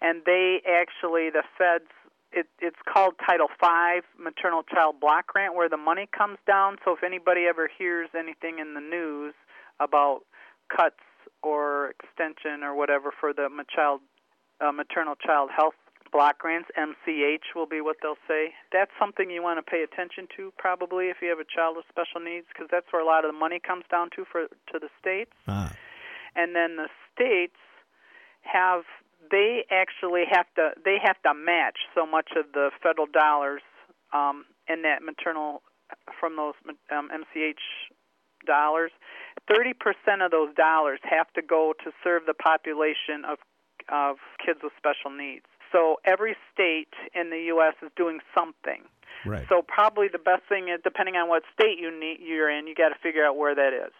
And 0.00 0.22
they 0.24 0.60
actually, 0.66 1.30
the 1.30 1.42
feds, 1.56 1.90
it, 2.32 2.46
it's 2.60 2.78
called 2.86 3.14
Title 3.24 3.48
V 3.60 4.02
Maternal 4.18 4.62
Child 4.62 5.00
Block 5.00 5.28
Grant, 5.28 5.54
where 5.54 5.68
the 5.68 5.76
money 5.76 6.08
comes 6.16 6.38
down. 6.46 6.76
So 6.84 6.94
if 6.94 7.02
anybody 7.02 7.46
ever 7.48 7.68
hears 7.68 8.08
anything 8.16 8.58
in 8.58 8.74
the 8.74 8.80
news 8.80 9.34
about 9.80 10.20
cuts 10.74 11.00
or 11.42 11.90
extension 11.90 12.62
or 12.62 12.74
whatever 12.74 13.12
for 13.18 13.32
the 13.32 13.48
child, 13.74 14.00
uh, 14.60 14.72
maternal 14.72 15.14
child 15.14 15.50
health 15.54 15.74
block 16.12 16.38
grants, 16.38 16.68
MCH 16.78 17.54
will 17.54 17.66
be 17.66 17.80
what 17.80 17.96
they'll 18.02 18.20
say. 18.26 18.54
That's 18.72 18.90
something 18.98 19.30
you 19.30 19.42
want 19.42 19.58
to 19.58 19.62
pay 19.62 19.82
attention 19.82 20.26
to 20.36 20.52
probably 20.58 21.06
if 21.06 21.18
you 21.20 21.28
have 21.28 21.38
a 21.38 21.44
child 21.44 21.76
with 21.76 21.84
special 21.88 22.20
needs 22.20 22.46
because 22.48 22.68
that's 22.70 22.86
where 22.90 23.02
a 23.02 23.06
lot 23.06 23.24
of 23.24 23.32
the 23.32 23.38
money 23.38 23.60
comes 23.60 23.84
down 23.90 24.10
to 24.16 24.24
for 24.30 24.48
to 24.48 24.78
the 24.78 24.88
states. 25.00 25.32
Ah. 25.46 25.72
And 26.34 26.54
then 26.54 26.76
the 26.76 26.88
states 27.14 27.58
have 28.42 28.84
they 29.30 29.64
actually 29.70 30.24
have 30.30 30.46
to 30.56 30.70
they 30.84 30.96
have 31.02 31.20
to 31.22 31.34
match 31.34 31.78
so 31.94 32.06
much 32.06 32.30
of 32.36 32.52
the 32.52 32.70
federal 32.82 33.06
dollars 33.06 33.62
um, 34.12 34.44
in 34.68 34.82
that 34.82 35.02
maternal 35.02 35.62
from 36.18 36.36
those 36.36 36.54
um, 36.90 37.10
MCH 37.12 37.60
dollars. 38.46 38.92
Thirty 39.48 39.72
percent 39.74 40.22
of 40.22 40.30
those 40.30 40.54
dollars 40.54 41.00
have 41.02 41.32
to 41.34 41.42
go 41.42 41.74
to 41.84 41.90
serve 42.04 42.22
the 42.26 42.34
population 42.34 43.24
of 43.28 43.38
of 43.92 44.16
kids 44.44 44.60
with 44.62 44.72
special 44.76 45.10
needs. 45.10 45.46
So 45.72 45.96
every 46.04 46.36
state 46.52 46.94
in 47.14 47.30
the 47.30 47.40
U.S. 47.52 47.74
is 47.82 47.90
doing 47.96 48.20
something. 48.34 48.82
Right. 49.26 49.44
So 49.48 49.62
probably 49.62 50.08
the 50.08 50.18
best 50.18 50.42
thing 50.48 50.68
is, 50.68 50.80
depending 50.82 51.16
on 51.16 51.28
what 51.28 51.42
state 51.52 51.78
you 51.78 51.90
need, 51.90 52.18
you're 52.20 52.50
in, 52.50 52.66
you 52.66 52.74
got 52.74 52.90
to 52.90 52.98
figure 53.02 53.24
out 53.24 53.36
where 53.36 53.54
that 53.54 53.72
is. 53.72 53.92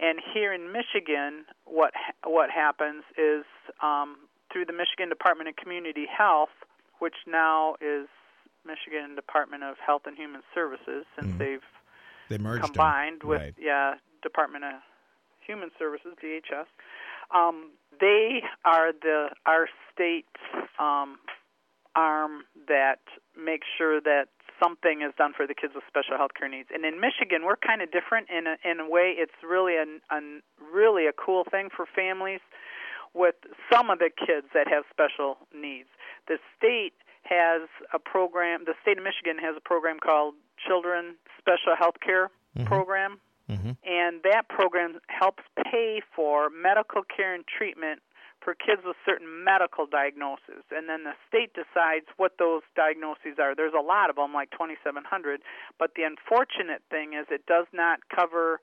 And 0.00 0.18
here 0.32 0.52
in 0.52 0.72
Michigan, 0.72 1.44
what 1.64 1.92
what 2.24 2.50
happens 2.50 3.02
is 3.18 3.44
um, 3.82 4.16
through 4.52 4.64
the 4.64 4.72
Michigan 4.72 5.08
Department 5.08 5.48
of 5.48 5.56
Community 5.56 6.06
Health, 6.06 6.54
which 7.00 7.16
now 7.26 7.74
is 7.80 8.08
Michigan 8.64 9.14
Department 9.14 9.62
of 9.62 9.76
Health 9.84 10.02
and 10.06 10.16
Human 10.16 10.42
Services, 10.54 11.04
since 11.18 11.34
mm. 11.34 11.38
they've 11.38 11.68
they 12.28 12.38
merged 12.38 12.64
combined 12.64 13.20
them. 13.20 13.28
with 13.28 13.40
right. 13.40 13.54
yeah 13.58 13.94
Department 14.22 14.64
of 14.64 14.74
Human 15.46 15.70
Services 15.78 16.14
DHS. 16.22 16.66
Um, 17.34 17.70
they 18.00 18.42
are 18.64 18.92
the 18.92 19.28
our 19.46 19.68
state's 19.92 20.26
um, 20.78 21.18
arm 21.94 22.42
that 22.68 23.00
makes 23.36 23.66
sure 23.76 24.00
that 24.00 24.28
something 24.62 25.02
is 25.02 25.12
done 25.16 25.32
for 25.36 25.46
the 25.46 25.54
kids 25.54 25.74
with 25.74 25.84
special 25.88 26.16
health 26.16 26.32
care 26.38 26.48
needs. 26.48 26.68
And 26.72 26.84
in 26.84 27.00
Michigan, 27.00 27.44
we're 27.44 27.56
kind 27.56 27.82
of 27.82 27.90
different 27.90 28.28
in 28.30 28.46
a, 28.46 28.56
in 28.68 28.80
a 28.80 28.88
way. 28.88 29.14
It's 29.16 29.32
really 29.42 29.76
a, 29.76 29.86
a 30.10 30.20
really 30.72 31.06
a 31.06 31.12
cool 31.12 31.44
thing 31.50 31.68
for 31.74 31.86
families. 31.86 32.40
with 33.14 33.34
some 33.70 33.90
of 33.90 33.98
the 33.98 34.10
kids 34.10 34.46
that 34.54 34.68
have 34.68 34.84
special 34.90 35.38
needs. 35.54 35.88
The 36.28 36.38
state 36.56 36.94
has 37.24 37.62
a 37.92 37.98
program. 37.98 38.64
The 38.66 38.74
state 38.82 38.98
of 38.98 39.04
Michigan 39.04 39.36
has 39.42 39.56
a 39.56 39.60
program 39.60 39.98
called 39.98 40.34
Children 40.66 41.16
Special 41.38 41.74
Health 41.78 41.96
Care 42.04 42.30
mm-hmm. 42.56 42.66
Program, 42.66 43.20
mm-hmm. 43.50 43.72
and 43.84 44.22
that 44.24 44.48
program 44.48 45.00
helps 45.08 45.42
pay 45.70 46.00
for 46.14 46.48
medical 46.50 47.02
care 47.04 47.34
and 47.34 47.44
treatment 47.46 48.00
for 48.42 48.54
kids 48.54 48.80
with 48.84 48.96
certain 49.04 49.44
medical 49.44 49.86
diagnoses, 49.86 50.64
and 50.70 50.88
then 50.88 51.04
the 51.04 51.12
state 51.28 51.52
decides 51.52 52.06
what 52.16 52.32
those 52.38 52.62
diagnoses 52.74 53.36
are. 53.38 53.54
There's 53.54 53.76
a 53.76 53.84
lot 53.84 54.08
of 54.08 54.16
them, 54.16 54.32
like 54.32 54.50
2,700, 54.52 55.40
but 55.78 55.92
the 55.94 56.04
unfortunate 56.04 56.80
thing 56.90 57.12
is 57.12 57.26
it 57.30 57.44
does 57.44 57.66
not 57.72 58.00
cover 58.08 58.60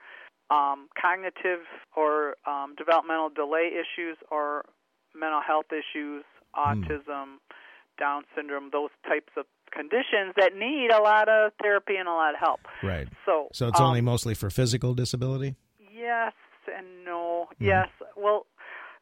um, 0.50 0.90
cognitive 1.00 1.70
or 1.96 2.38
um, 2.48 2.74
developmental 2.76 3.30
delay 3.30 3.70
issues 3.70 4.18
or 4.32 4.66
mental 5.14 5.42
health 5.46 5.70
issues, 5.72 6.24
hmm. 6.54 6.62
autism, 6.62 7.38
mm. 7.38 7.56
Down 8.00 8.24
syndrome, 8.36 8.70
those 8.72 8.92
types 9.10 9.34
of 9.38 9.46
conditions 9.72 10.34
that 10.38 10.56
need 10.56 10.90
a 10.92 11.02
lot 11.02 11.30
of 11.30 11.52
therapy 11.62 11.96
and 11.96 12.08
a 12.08 12.12
lot 12.12 12.34
of 12.34 12.40
help. 12.40 12.62
Right. 12.84 13.08
So, 13.26 13.50
so 13.54 13.68
it's 13.68 13.80
um, 13.80 13.88
only 13.88 14.02
mostly 14.02 14.34
for 14.34 14.50
physical 14.50 14.94
disability. 14.94 15.56
Yes 15.80 16.34
and 16.76 17.06
no. 17.06 17.48
Mm. 17.60 17.68
Yes. 17.68 17.90
Well, 18.16 18.46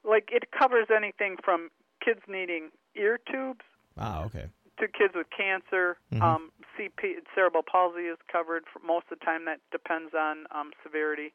like 0.03 0.29
it 0.31 0.45
covers 0.57 0.87
anything 0.95 1.37
from 1.43 1.69
kids 2.03 2.21
needing 2.27 2.69
ear 2.95 3.19
tubes. 3.31 3.65
Ah, 3.97 4.23
okay. 4.25 4.45
To 4.79 4.87
kids 4.87 5.13
with 5.15 5.27
cancer, 5.35 5.97
mm-hmm. 6.11 6.21
um, 6.21 6.51
CP, 6.75 7.23
cerebral 7.33 7.63
palsy 7.63 8.11
is 8.11 8.17
covered. 8.29 8.63
For 8.71 8.85
most 8.85 9.05
of 9.11 9.19
the 9.19 9.25
time, 9.25 9.45
that 9.45 9.59
depends 9.71 10.13
on 10.13 10.45
um, 10.51 10.71
severity. 10.83 11.33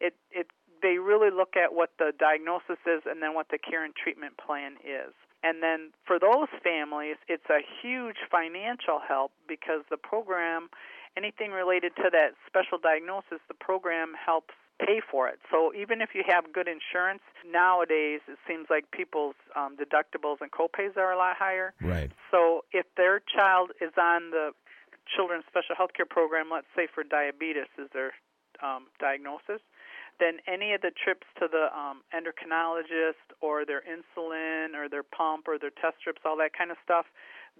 It 0.00 0.14
it 0.30 0.48
they 0.82 0.98
really 0.98 1.30
look 1.30 1.56
at 1.56 1.74
what 1.74 1.90
the 1.98 2.12
diagnosis 2.18 2.82
is 2.86 3.02
and 3.06 3.22
then 3.22 3.34
what 3.34 3.46
the 3.50 3.58
care 3.58 3.84
and 3.84 3.94
treatment 3.94 4.34
plan 4.36 4.74
is. 4.84 5.14
And 5.42 5.62
then 5.62 5.90
for 6.06 6.18
those 6.18 6.48
families, 6.62 7.16
it's 7.28 7.48
a 7.50 7.60
huge 7.82 8.16
financial 8.30 9.00
help 9.06 9.32
because 9.48 9.82
the 9.90 9.96
program, 9.96 10.68
anything 11.16 11.50
related 11.50 11.96
to 11.96 12.10
that 12.12 12.34
special 12.46 12.78
diagnosis, 12.78 13.42
the 13.48 13.58
program 13.58 14.12
helps 14.14 14.54
pay 14.78 15.00
for 15.10 15.28
it. 15.28 15.38
So 15.50 15.72
even 15.74 16.00
if 16.00 16.10
you 16.14 16.22
have 16.28 16.52
good 16.52 16.68
insurance, 16.68 17.22
nowadays 17.46 18.20
it 18.28 18.38
seems 18.48 18.66
like 18.70 18.90
people's 18.90 19.34
um, 19.54 19.76
deductibles 19.76 20.38
and 20.40 20.50
copays 20.50 20.96
are 20.96 21.12
a 21.12 21.16
lot 21.16 21.36
higher. 21.36 21.74
Right. 21.80 22.10
So 22.30 22.64
if 22.72 22.86
their 22.96 23.20
child 23.20 23.70
is 23.80 23.92
on 23.98 24.30
the 24.30 24.50
Children's 25.16 25.44
Special 25.48 25.74
Health 25.76 25.90
Care 25.96 26.06
Program, 26.06 26.48
let's 26.52 26.70
say 26.76 26.86
for 26.92 27.02
diabetes 27.02 27.70
is 27.78 27.88
their 27.92 28.12
um, 28.62 28.86
diagnosis, 29.00 29.60
then 30.20 30.38
any 30.46 30.72
of 30.72 30.82
the 30.82 30.90
trips 30.92 31.26
to 31.40 31.48
the 31.50 31.68
um, 31.76 32.02
endocrinologist 32.14 33.34
or 33.40 33.64
their 33.64 33.82
insulin 33.82 34.74
or 34.74 34.88
their 34.88 35.02
pump 35.02 35.48
or 35.48 35.58
their 35.58 35.70
test 35.70 35.96
strips, 36.00 36.22
all 36.24 36.36
that 36.36 36.52
kind 36.56 36.70
of 36.70 36.76
stuff, 36.84 37.06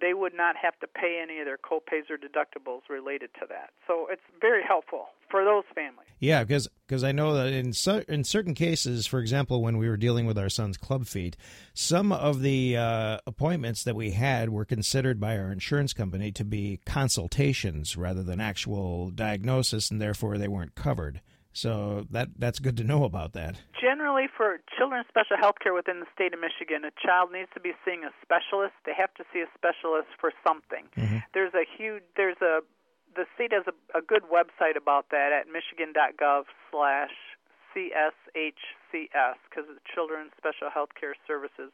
they 0.01 0.15
would 0.15 0.35
not 0.35 0.57
have 0.57 0.79
to 0.81 0.87
pay 0.87 1.21
any 1.23 1.39
of 1.41 1.45
their 1.45 1.59
copays 1.59 2.11
or 2.11 2.17
deductibles 2.17 2.81
related 2.89 3.31
to 3.35 3.47
that. 3.49 3.71
So 3.87 4.07
it's 4.11 4.23
very 4.41 4.63
helpful 4.67 5.09
for 5.31 5.45
those 5.45 5.65
families. 5.75 6.09
Yeah, 6.19 6.45
because 6.45 6.69
because 6.87 7.05
I 7.05 7.13
know 7.13 7.35
that 7.35 7.53
in 7.53 7.73
su- 7.73 8.05
in 8.09 8.25
certain 8.25 8.55
cases, 8.55 9.07
for 9.07 9.19
example, 9.19 9.63
when 9.63 9.77
we 9.77 9.89
were 9.89 9.97
dealing 9.97 10.27
with 10.27 10.39
our 10.39 10.49
son's 10.49 10.77
club 10.77 11.07
feet, 11.07 11.37
some 11.75 12.13
of 12.13 12.41
the 12.41 12.77
uh, 12.77 13.19
appointments 13.27 13.85
that 13.85 13.97
we 13.97 14.13
had 14.13 14.49
were 14.51 14.65
considered 14.65 15.21
by 15.21 15.37
our 15.37 15.53
insurance 15.53 15.93
company 15.93 16.33
to 16.33 16.45
be 16.45 16.81
consultations 16.87 17.97
rather 17.97 18.23
than 18.23 18.41
actual 18.41 19.11
diagnosis, 19.11 19.91
and 19.91 20.01
therefore 20.01 20.39
they 20.39 20.49
weren't 20.49 20.75
covered. 20.75 21.21
So 21.53 22.07
that 22.11 22.29
that's 22.39 22.59
good 22.59 22.77
to 22.79 22.85
know 22.85 23.05
about 23.05 23.33
that. 23.35 23.61
Generally, 23.79 24.29
for 24.37 24.61
children's 24.77 25.07
special 25.09 25.37
health 25.37 25.57
care 25.63 25.75
within 25.75 26.01
the 26.01 26.07
state 26.15 26.33
of 26.33 26.41
Michigan, 26.41 26.85
a 26.85 26.93
child 26.97 27.31
needs 27.33 27.51
to 27.55 27.61
be 27.61 27.73
seeing 27.85 28.05
a 28.05 28.13
specialist. 28.25 28.73
They 28.87 28.95
have 28.97 29.13
to 29.15 29.25
see 29.33 29.41
a 29.41 29.51
specialist 29.57 30.09
for 30.19 30.33
something. 30.47 30.89
Mm-hmm. 30.97 31.19
There's 31.35 31.53
a 31.55 31.65
huge 31.65 32.03
there's 32.17 32.41
a 32.41 32.61
the 33.15 33.27
state 33.35 33.53
has 33.53 33.65
a, 33.69 33.77
a 33.99 34.01
good 34.01 34.25
website 34.33 34.77
about 34.77 35.11
that 35.11 35.33
at 35.33 35.45
michigan.gov 35.45 36.45
slash 36.71 37.13
CSHCS 37.75 39.37
because 39.49 39.69
it's 39.69 39.81
Children's 39.95 40.33
Special 40.37 40.71
Health 40.73 40.91
Care 40.99 41.15
Services. 41.27 41.73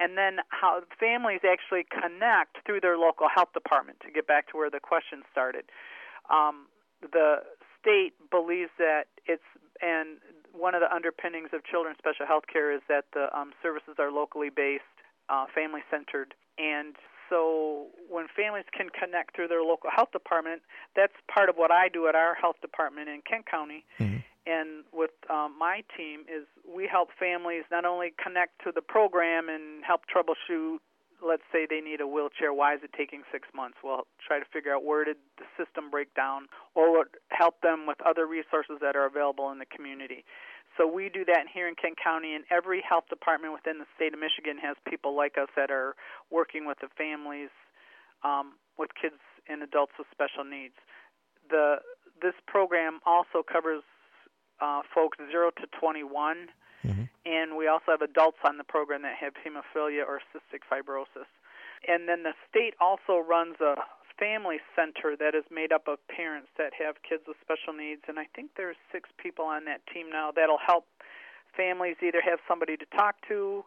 And 0.00 0.18
then 0.18 0.38
how 0.48 0.82
families 0.98 1.40
actually 1.46 1.86
connect 1.86 2.66
through 2.66 2.80
their 2.80 2.98
local 2.98 3.28
health 3.32 3.52
department 3.52 4.00
to 4.00 4.10
get 4.10 4.26
back 4.26 4.48
to 4.50 4.56
where 4.56 4.70
the 4.70 4.80
question 4.80 5.22
started. 5.30 5.64
Um, 6.28 6.66
the 7.00 7.44
state 7.84 8.16
believes 8.30 8.72
that 8.78 9.04
it's 9.26 9.44
and 9.82 10.16
one 10.56 10.74
of 10.74 10.80
the 10.80 10.88
underpinnings 10.88 11.50
of 11.52 11.64
children's 11.64 11.98
special 11.98 12.24
health 12.24 12.44
care 12.50 12.72
is 12.72 12.80
that 12.88 13.04
the 13.12 13.28
um, 13.36 13.52
services 13.60 13.98
are 13.98 14.10
locally 14.10 14.48
based, 14.48 14.96
uh, 15.28 15.44
family 15.52 15.82
centered, 15.90 16.32
and 16.56 16.94
so 17.28 17.86
when 18.08 18.26
families 18.36 18.64
can 18.72 18.88
connect 18.90 19.34
through 19.34 19.48
their 19.48 19.62
local 19.62 19.90
health 19.90 20.12
department, 20.12 20.62
that's 20.94 21.14
part 21.32 21.48
of 21.48 21.56
what 21.56 21.70
I 21.70 21.88
do 21.88 22.06
at 22.06 22.14
our 22.14 22.34
health 22.34 22.56
department 22.60 23.08
in 23.08 23.22
Kent 23.28 23.46
County. 23.50 23.84
Mm-hmm. 23.98 24.18
And 24.46 24.84
with 24.92 25.16
um, 25.30 25.56
my 25.58 25.82
team 25.96 26.20
is 26.28 26.44
we 26.68 26.86
help 26.86 27.08
families 27.18 27.64
not 27.70 27.84
only 27.86 28.12
connect 28.22 28.62
to 28.64 28.72
the 28.74 28.82
program 28.82 29.48
and 29.48 29.82
help 29.82 30.02
troubleshoot 30.04 30.78
let's 31.22 31.42
say 31.52 31.66
they 31.68 31.80
need 31.80 32.00
a 32.00 32.06
wheelchair, 32.06 32.52
why 32.52 32.74
is 32.74 32.80
it 32.82 32.90
taking 32.96 33.22
six 33.30 33.48
months? 33.54 33.78
We'll 33.82 34.06
try 34.24 34.38
to 34.38 34.44
figure 34.52 34.74
out 34.74 34.84
where 34.84 35.04
did 35.04 35.16
the 35.38 35.44
system 35.58 35.90
break 35.90 36.14
down, 36.14 36.46
or 36.74 37.06
help 37.30 37.60
them 37.60 37.86
with 37.86 37.98
other 38.04 38.26
resources 38.26 38.78
that 38.80 38.96
are 38.96 39.06
available 39.06 39.50
in 39.50 39.58
the 39.58 39.66
community. 39.66 40.24
So 40.76 40.86
we 40.86 41.08
do 41.08 41.24
that 41.26 41.46
here 41.52 41.68
in 41.68 41.74
Kent 41.76 41.98
County, 42.02 42.34
and 42.34 42.44
every 42.50 42.82
health 42.82 43.04
department 43.08 43.52
within 43.52 43.78
the 43.78 43.86
state 43.94 44.12
of 44.12 44.18
Michigan 44.18 44.58
has 44.58 44.76
people 44.88 45.14
like 45.14 45.38
us 45.38 45.48
that 45.56 45.70
are 45.70 45.94
working 46.30 46.66
with 46.66 46.78
the 46.80 46.88
families 46.98 47.50
um, 48.24 48.54
with 48.78 48.90
kids 49.00 49.20
and 49.48 49.62
adults 49.62 49.92
with 49.98 50.08
special 50.10 50.42
needs. 50.42 50.74
The 51.50 51.76
this 52.22 52.34
program 52.46 53.00
also 53.06 53.42
covers 53.44 53.82
uh, 54.60 54.82
folks 54.94 55.18
zero 55.30 55.50
to 55.50 55.66
21 55.78 56.48
Mm-hmm. 56.84 57.04
And 57.24 57.56
we 57.56 57.66
also 57.68 57.88
have 57.88 58.02
adults 58.02 58.38
on 58.44 58.58
the 58.58 58.64
program 58.64 59.02
that 59.02 59.16
have 59.16 59.34
hemophilia 59.34 60.06
or 60.06 60.20
cystic 60.32 60.60
fibrosis. 60.70 61.28
And 61.88 62.08
then 62.08 62.22
the 62.22 62.32
state 62.48 62.74
also 62.80 63.18
runs 63.18 63.56
a 63.60 63.76
family 64.18 64.58
center 64.76 65.16
that 65.16 65.34
is 65.34 65.44
made 65.50 65.72
up 65.72 65.88
of 65.88 65.98
parents 66.08 66.48
that 66.56 66.72
have 66.78 66.96
kids 67.08 67.22
with 67.26 67.36
special 67.42 67.72
needs. 67.72 68.02
And 68.08 68.18
I 68.18 68.26
think 68.34 68.52
there's 68.56 68.76
six 68.92 69.08
people 69.18 69.44
on 69.44 69.64
that 69.64 69.80
team 69.92 70.10
now 70.10 70.30
that'll 70.34 70.62
help 70.64 70.86
families 71.56 71.96
either 72.02 72.20
have 72.24 72.38
somebody 72.48 72.76
to 72.76 72.86
talk 72.96 73.16
to 73.28 73.64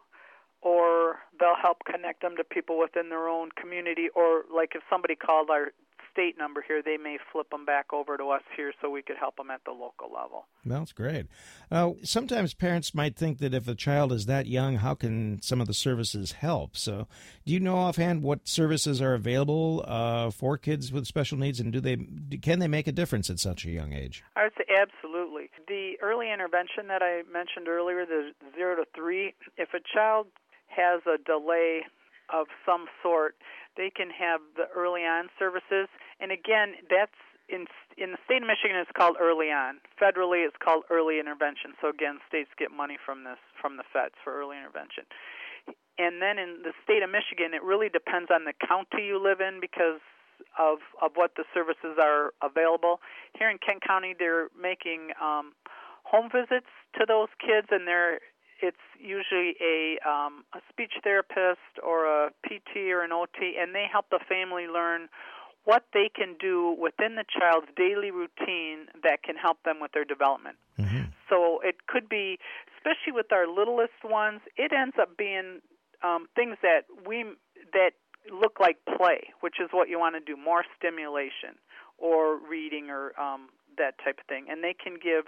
or 0.60 1.16
they'll 1.38 1.60
help 1.60 1.78
connect 1.84 2.22
them 2.22 2.36
to 2.36 2.44
people 2.44 2.78
within 2.78 3.08
their 3.08 3.28
own 3.28 3.50
community 3.60 4.08
or 4.14 4.42
like 4.52 4.72
if 4.74 4.82
somebody 4.90 5.14
called 5.14 5.50
our 5.50 5.72
state 6.10 6.38
number 6.38 6.64
here, 6.66 6.82
they 6.82 6.96
may 6.96 7.18
flip 7.32 7.50
them 7.50 7.64
back 7.64 7.92
over 7.92 8.16
to 8.16 8.30
us 8.30 8.42
here 8.56 8.72
so 8.80 8.90
we 8.90 9.02
could 9.02 9.16
help 9.16 9.36
them 9.36 9.50
at 9.50 9.60
the 9.64 9.72
local 9.72 10.12
level. 10.12 10.46
That's 10.64 10.92
great. 10.92 11.26
Uh, 11.70 11.92
sometimes 12.02 12.54
parents 12.54 12.94
might 12.94 13.16
think 13.16 13.38
that 13.38 13.54
if 13.54 13.68
a 13.68 13.74
child 13.74 14.12
is 14.12 14.26
that 14.26 14.46
young, 14.46 14.76
how 14.76 14.94
can 14.94 15.40
some 15.42 15.60
of 15.60 15.66
the 15.66 15.74
services 15.74 16.32
help? 16.32 16.76
So, 16.76 17.06
do 17.46 17.52
you 17.52 17.60
know 17.60 17.76
offhand 17.76 18.22
what 18.22 18.46
services 18.48 19.00
are 19.00 19.14
available 19.14 19.84
uh, 19.86 20.30
for 20.30 20.58
kids 20.58 20.92
with 20.92 21.06
special 21.06 21.38
needs, 21.38 21.60
and 21.60 21.72
do 21.72 21.80
they 21.80 21.96
can 22.40 22.58
they 22.58 22.68
make 22.68 22.86
a 22.86 22.92
difference 22.92 23.30
at 23.30 23.38
such 23.38 23.64
a 23.64 23.70
young 23.70 23.92
age? 23.92 24.22
I 24.36 24.44
would 24.44 24.52
say 24.56 24.64
absolutely. 24.74 25.50
The 25.66 25.94
early 26.02 26.32
intervention 26.32 26.88
that 26.88 27.02
I 27.02 27.22
mentioned 27.30 27.68
earlier, 27.68 28.04
the 28.04 28.32
zero 28.54 28.76
to 28.76 28.84
three, 28.94 29.34
if 29.56 29.70
a 29.74 29.80
child 29.94 30.26
has 30.68 31.00
a 31.06 31.18
delay 31.18 31.82
of 32.32 32.46
some 32.64 32.86
sort, 33.02 33.36
they 33.76 33.90
can 33.90 34.10
have 34.10 34.40
the 34.56 34.68
early 34.74 35.02
on 35.02 35.28
services. 35.38 35.88
And 36.20 36.32
again, 36.32 36.74
that's 36.90 37.16
in 37.48 37.66
in 37.96 38.12
the 38.12 38.20
state 38.24 38.42
of 38.42 38.48
Michigan 38.48 38.76
it's 38.76 38.92
called 38.94 39.16
early 39.20 39.50
on. 39.50 39.80
Federally 40.00 40.46
it's 40.46 40.56
called 40.62 40.84
early 40.90 41.18
intervention. 41.18 41.74
So 41.80 41.88
again, 41.88 42.18
states 42.28 42.50
get 42.58 42.70
money 42.70 42.96
from 42.98 43.24
this 43.24 43.40
from 43.60 43.76
the 43.76 43.84
feds 43.92 44.14
for 44.22 44.36
early 44.36 44.56
intervention. 44.56 45.04
And 45.98 46.22
then 46.22 46.38
in 46.38 46.62
the 46.62 46.72
state 46.84 47.02
of 47.02 47.10
Michigan, 47.10 47.54
it 47.54 47.62
really 47.62 47.88
depends 47.88 48.30
on 48.30 48.44
the 48.44 48.54
county 48.54 49.02
you 49.02 49.18
live 49.18 49.40
in 49.40 49.58
because 49.60 50.00
of 50.58 50.78
of 51.02 51.12
what 51.14 51.34
the 51.36 51.44
services 51.52 51.98
are 51.98 52.32
available. 52.42 53.00
Here 53.36 53.50
in 53.50 53.58
Kent 53.58 53.82
County, 53.82 54.14
they're 54.16 54.48
making 54.54 55.10
um, 55.20 55.52
home 56.04 56.30
visits 56.30 56.70
to 56.98 57.04
those 57.06 57.28
kids, 57.40 57.68
and 57.70 57.86
they're 57.86 58.20
it's 58.60 58.86
usually 58.98 59.54
a 59.62 59.98
um, 60.06 60.44
a 60.54 60.60
speech 60.70 60.92
therapist 61.02 61.78
or 61.82 62.06
a 62.06 62.30
PT 62.46 62.90
or 62.90 63.02
an 63.02 63.12
OT, 63.12 63.56
and 63.58 63.74
they 63.74 63.86
help 63.90 64.06
the 64.10 64.20
family 64.28 64.66
learn 64.66 65.08
what 65.68 65.84
they 65.92 66.08
can 66.08 66.34
do 66.40 66.74
within 66.80 67.16
the 67.16 67.24
child's 67.28 67.66
daily 67.76 68.10
routine 68.10 68.88
that 69.02 69.22
can 69.22 69.36
help 69.36 69.62
them 69.64 69.80
with 69.82 69.92
their 69.92 70.04
development. 70.04 70.56
Mm-hmm. 70.78 71.12
So 71.28 71.60
it 71.62 71.86
could 71.86 72.08
be, 72.08 72.38
especially 72.74 73.12
with 73.12 73.30
our 73.32 73.46
littlest 73.46 74.00
ones, 74.02 74.40
it 74.56 74.72
ends 74.72 74.96
up 74.98 75.18
being 75.18 75.60
um, 76.02 76.26
things 76.34 76.56
that 76.62 76.88
we 77.06 77.26
that 77.74 77.92
look 78.32 78.58
like 78.58 78.78
play, 78.96 79.28
which 79.40 79.56
is 79.60 79.68
what 79.70 79.90
you 79.90 79.98
want 79.98 80.14
to 80.16 80.24
do, 80.24 80.40
more 80.40 80.64
stimulation 80.74 81.60
or 81.98 82.38
reading 82.48 82.88
or 82.88 83.12
um, 83.20 83.50
that 83.76 83.92
type 84.02 84.20
of 84.20 84.26
thing, 84.26 84.46
and 84.48 84.64
they 84.64 84.72
can 84.72 84.94
give 84.94 85.26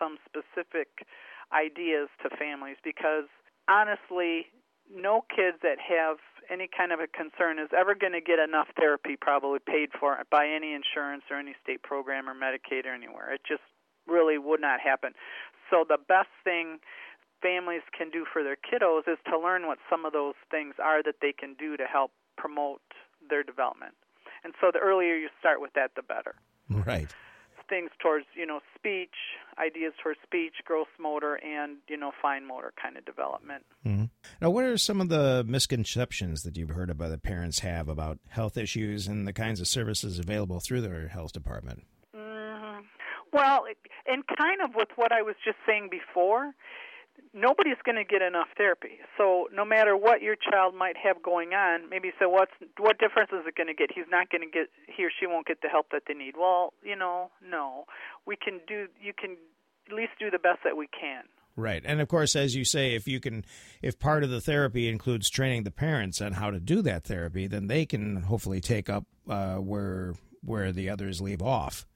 some 0.00 0.16
specific 0.24 1.04
ideas 1.52 2.08
to 2.22 2.34
families 2.34 2.76
because 2.82 3.28
honestly, 3.68 4.46
no 4.88 5.26
kids 5.28 5.58
that 5.60 5.76
have 5.76 6.16
any 6.50 6.68
kind 6.68 6.92
of 6.92 7.00
a 7.00 7.06
concern 7.06 7.58
is 7.58 7.68
ever 7.76 7.94
going 7.94 8.12
to 8.12 8.20
get 8.20 8.38
enough 8.38 8.68
therapy 8.76 9.16
probably 9.20 9.58
paid 9.58 9.90
for 9.98 10.18
by 10.30 10.46
any 10.46 10.74
insurance 10.74 11.24
or 11.30 11.38
any 11.38 11.54
state 11.62 11.82
program 11.82 12.28
or 12.28 12.34
Medicaid 12.34 12.86
or 12.86 12.94
anywhere. 12.94 13.32
It 13.32 13.42
just 13.46 13.62
really 14.06 14.38
would 14.38 14.60
not 14.60 14.80
happen. 14.80 15.12
So 15.70 15.84
the 15.88 15.98
best 15.98 16.28
thing 16.42 16.78
families 17.42 17.82
can 17.96 18.10
do 18.10 18.24
for 18.30 18.42
their 18.42 18.56
kiddos 18.56 19.08
is 19.08 19.18
to 19.30 19.38
learn 19.38 19.66
what 19.66 19.78
some 19.90 20.04
of 20.04 20.12
those 20.12 20.34
things 20.50 20.74
are 20.82 21.02
that 21.02 21.16
they 21.20 21.32
can 21.32 21.54
do 21.54 21.76
to 21.76 21.84
help 21.84 22.12
promote 22.36 22.82
their 23.28 23.42
development. 23.42 23.94
And 24.44 24.54
so 24.60 24.70
the 24.72 24.78
earlier 24.78 25.16
you 25.16 25.28
start 25.40 25.60
with 25.60 25.72
that, 25.74 25.92
the 25.96 26.02
better. 26.02 26.34
Right 26.70 27.08
things 27.68 27.90
towards 28.00 28.26
you 28.34 28.46
know 28.46 28.60
speech, 28.74 29.14
ideas 29.58 29.92
for 30.02 30.14
speech, 30.22 30.54
gross 30.64 30.88
motor, 30.98 31.36
and 31.44 31.76
you 31.88 31.96
know 31.96 32.12
fine 32.20 32.46
motor 32.46 32.72
kind 32.80 32.96
of 32.96 33.04
development. 33.04 33.64
Mm-hmm. 33.86 34.04
Now, 34.44 34.50
what 34.50 34.64
are 34.64 34.76
some 34.76 35.00
of 35.00 35.08
the 35.08 35.42
misconceptions 35.48 36.42
that 36.42 36.58
you've 36.58 36.68
heard 36.68 36.90
about 36.90 37.08
the 37.08 37.16
parents 37.16 37.60
have 37.60 37.88
about 37.88 38.18
health 38.28 38.58
issues 38.58 39.08
and 39.08 39.26
the 39.26 39.32
kinds 39.32 39.58
of 39.58 39.66
services 39.66 40.18
available 40.18 40.60
through 40.60 40.82
their 40.82 41.08
health 41.08 41.32
department? 41.32 41.86
Mm-hmm. 42.14 42.80
Well, 43.32 43.64
and 44.06 44.22
kind 44.36 44.60
of 44.60 44.74
with 44.74 44.88
what 44.96 45.12
I 45.12 45.22
was 45.22 45.34
just 45.42 45.56
saying 45.66 45.88
before, 45.90 46.52
nobody's 47.32 47.80
going 47.86 47.96
to 47.96 48.04
get 48.04 48.20
enough 48.20 48.48
therapy. 48.54 49.00
So 49.16 49.48
no 49.50 49.64
matter 49.64 49.96
what 49.96 50.20
your 50.20 50.36
child 50.36 50.74
might 50.74 50.98
have 50.98 51.22
going 51.22 51.54
on, 51.54 51.88
maybe 51.88 52.12
so 52.18 52.28
what's 52.28 52.52
what 52.76 52.98
difference 52.98 53.30
is 53.32 53.46
it 53.48 53.56
going 53.56 53.68
to 53.68 53.74
get? 53.74 53.92
He's 53.94 54.10
not 54.10 54.28
going 54.28 54.42
to 54.42 54.50
get 54.50 54.68
he 54.94 55.06
or 55.06 55.10
she 55.18 55.26
won't 55.26 55.46
get 55.46 55.62
the 55.62 55.68
help 55.70 55.86
that 55.92 56.02
they 56.06 56.12
need. 56.12 56.34
Well, 56.38 56.74
you 56.82 56.96
know, 56.96 57.30
no. 57.40 57.86
We 58.26 58.36
can 58.36 58.60
do 58.68 58.88
you 59.00 59.14
can 59.18 59.38
at 59.88 59.94
least 59.94 60.12
do 60.20 60.30
the 60.30 60.38
best 60.38 60.58
that 60.64 60.76
we 60.76 60.86
can. 60.88 61.24
Right. 61.56 61.82
And 61.84 62.00
of 62.00 62.08
course, 62.08 62.34
as 62.34 62.56
you 62.56 62.64
say, 62.64 62.94
if 62.94 63.06
you 63.06 63.20
can, 63.20 63.44
if 63.80 63.98
part 63.98 64.24
of 64.24 64.30
the 64.30 64.40
therapy 64.40 64.88
includes 64.88 65.30
training 65.30 65.62
the 65.62 65.70
parents 65.70 66.20
on 66.20 66.32
how 66.32 66.50
to 66.50 66.58
do 66.58 66.82
that 66.82 67.04
therapy, 67.04 67.46
then 67.46 67.68
they 67.68 67.86
can 67.86 68.22
hopefully 68.22 68.60
take 68.60 68.90
up 68.90 69.04
uh, 69.28 69.56
where 69.56 70.14
where 70.42 70.72
the 70.72 70.90
others 70.90 71.20
leave 71.20 71.40
off. 71.40 71.86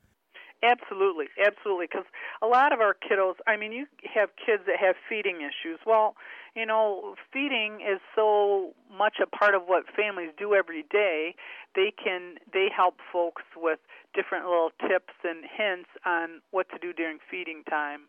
Absolutely, 0.63 1.27
absolutely. 1.45 1.87
Because 1.87 2.07
a 2.43 2.47
lot 2.47 2.73
of 2.73 2.81
our 2.81 2.95
kiddos, 2.95 3.35
I 3.47 3.57
mean, 3.57 3.73
you 3.73 3.87
have 4.15 4.31
kids 4.35 4.65
that 4.67 4.77
have 4.81 4.97
feeding 5.09 5.37
issues. 5.37 5.79
Well, 5.87 6.17
you 6.57 6.67
know, 6.67 7.15
feeding 7.33 7.81
is 7.81 8.01
so 8.17 8.75
much 8.97 9.19
a 9.23 9.27
part 9.27 9.55
of 9.55 9.63
what 9.67 9.85
families 9.95 10.31
do 10.39 10.55
every 10.55 10.85
day. 10.91 11.35
They 11.75 11.93
can 11.93 12.37
they 12.53 12.69
help 12.75 12.97
folks 13.13 13.43
with 13.57 13.81
different 14.15 14.47
little 14.47 14.71
tips 14.89 15.15
and 15.25 15.45
hints 15.45 15.91
on 16.07 16.43
what 16.51 16.69
to 16.71 16.79
do 16.79 16.93
during 16.93 17.19
feeding 17.29 17.63
time 17.69 18.03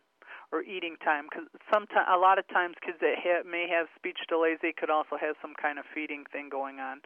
or 0.52 0.62
eating 0.62 0.96
time 1.04 1.26
because 1.30 1.46
sometimes 1.72 2.08
a 2.12 2.18
lot 2.18 2.38
of 2.38 2.46
times 2.48 2.74
kids 2.84 2.98
that 3.00 3.14
ha- 3.22 3.46
may 3.48 3.68
have 3.68 3.86
speech 3.96 4.18
delays 4.28 4.58
they 4.62 4.72
could 4.72 4.90
also 4.90 5.16
have 5.20 5.36
some 5.40 5.54
kind 5.60 5.78
of 5.78 5.84
feeding 5.94 6.24
thing 6.32 6.48
going 6.48 6.80
on. 6.80 7.00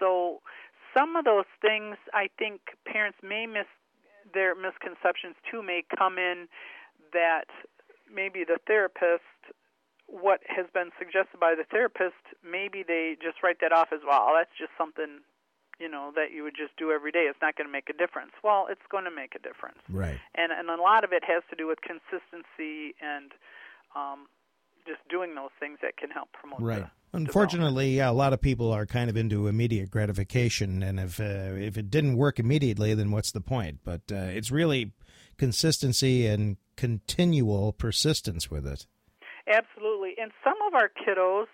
So 0.00 0.40
some 0.94 1.16
of 1.16 1.24
those 1.24 1.48
things 1.60 1.96
i 2.14 2.28
think 2.38 2.60
parents 2.86 3.18
may 3.22 3.46
miss 3.46 3.68
their 4.34 4.54
misconceptions 4.54 5.36
too 5.50 5.62
may 5.62 5.84
come 5.96 6.18
in 6.18 6.48
that 7.12 7.48
maybe 8.12 8.44
the 8.44 8.58
therapist 8.66 9.22
what 10.06 10.40
has 10.48 10.66
been 10.72 10.90
suggested 10.98 11.38
by 11.38 11.54
the 11.54 11.64
therapist 11.70 12.20
maybe 12.44 12.82
they 12.86 13.16
just 13.20 13.42
write 13.42 13.58
that 13.60 13.72
off 13.72 13.88
as 13.92 14.00
well 14.06 14.32
that's 14.36 14.52
just 14.58 14.72
something 14.78 15.20
you 15.78 15.88
know 15.88 16.12
that 16.14 16.32
you 16.34 16.42
would 16.42 16.56
just 16.56 16.76
do 16.76 16.90
every 16.90 17.12
day. 17.12 17.26
It's 17.30 17.38
not 17.40 17.56
going 17.56 17.66
to 17.66 17.72
make 17.72 17.88
a 17.88 17.96
difference. 17.96 18.32
Well 18.42 18.66
it's 18.70 18.86
going 18.90 19.04
to 19.04 19.14
make 19.14 19.34
a 19.34 19.38
difference. 19.38 19.78
Right. 19.88 20.18
And 20.34 20.52
and 20.52 20.68
a 20.68 20.80
lot 20.80 21.04
of 21.04 21.12
it 21.12 21.22
has 21.26 21.42
to 21.50 21.56
do 21.56 21.66
with 21.66 21.78
consistency 21.80 22.94
and 23.00 23.32
um 23.94 24.26
just 24.86 25.06
doing 25.10 25.34
those 25.34 25.52
things 25.60 25.78
that 25.82 25.96
can 25.96 26.10
help 26.10 26.32
promote 26.32 26.60
right. 26.60 26.86
Unfortunately, 27.12 27.96
yeah, 27.96 28.10
a 28.10 28.12
lot 28.12 28.32
of 28.34 28.40
people 28.40 28.70
are 28.70 28.84
kind 28.84 29.08
of 29.08 29.16
into 29.16 29.46
immediate 29.46 29.90
gratification, 29.90 30.82
and 30.82 31.00
if 31.00 31.18
uh, 31.18 31.56
if 31.56 31.78
it 31.78 31.90
didn't 31.90 32.16
work 32.16 32.38
immediately, 32.38 32.92
then 32.92 33.10
what's 33.10 33.32
the 33.32 33.40
point? 33.40 33.78
But 33.82 34.02
uh, 34.12 34.28
it's 34.36 34.50
really 34.50 34.92
consistency 35.38 36.26
and 36.26 36.58
continual 36.76 37.72
persistence 37.72 38.50
with 38.50 38.66
it. 38.66 38.86
Absolutely, 39.46 40.16
and 40.20 40.32
some 40.44 40.56
of 40.66 40.74
our 40.74 40.90
kiddos 40.90 41.46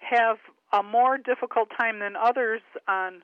have 0.00 0.36
a 0.72 0.82
more 0.82 1.16
difficult 1.16 1.68
time 1.78 2.00
than 2.00 2.14
others 2.14 2.60
on 2.86 3.22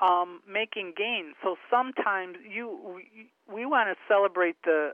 um, 0.00 0.40
making 0.48 0.94
gains. 0.96 1.34
So 1.42 1.56
sometimes 1.70 2.36
you 2.48 2.78
we, 2.84 3.30
we 3.52 3.66
want 3.66 3.88
to 3.90 3.96
celebrate 4.06 4.56
the 4.64 4.92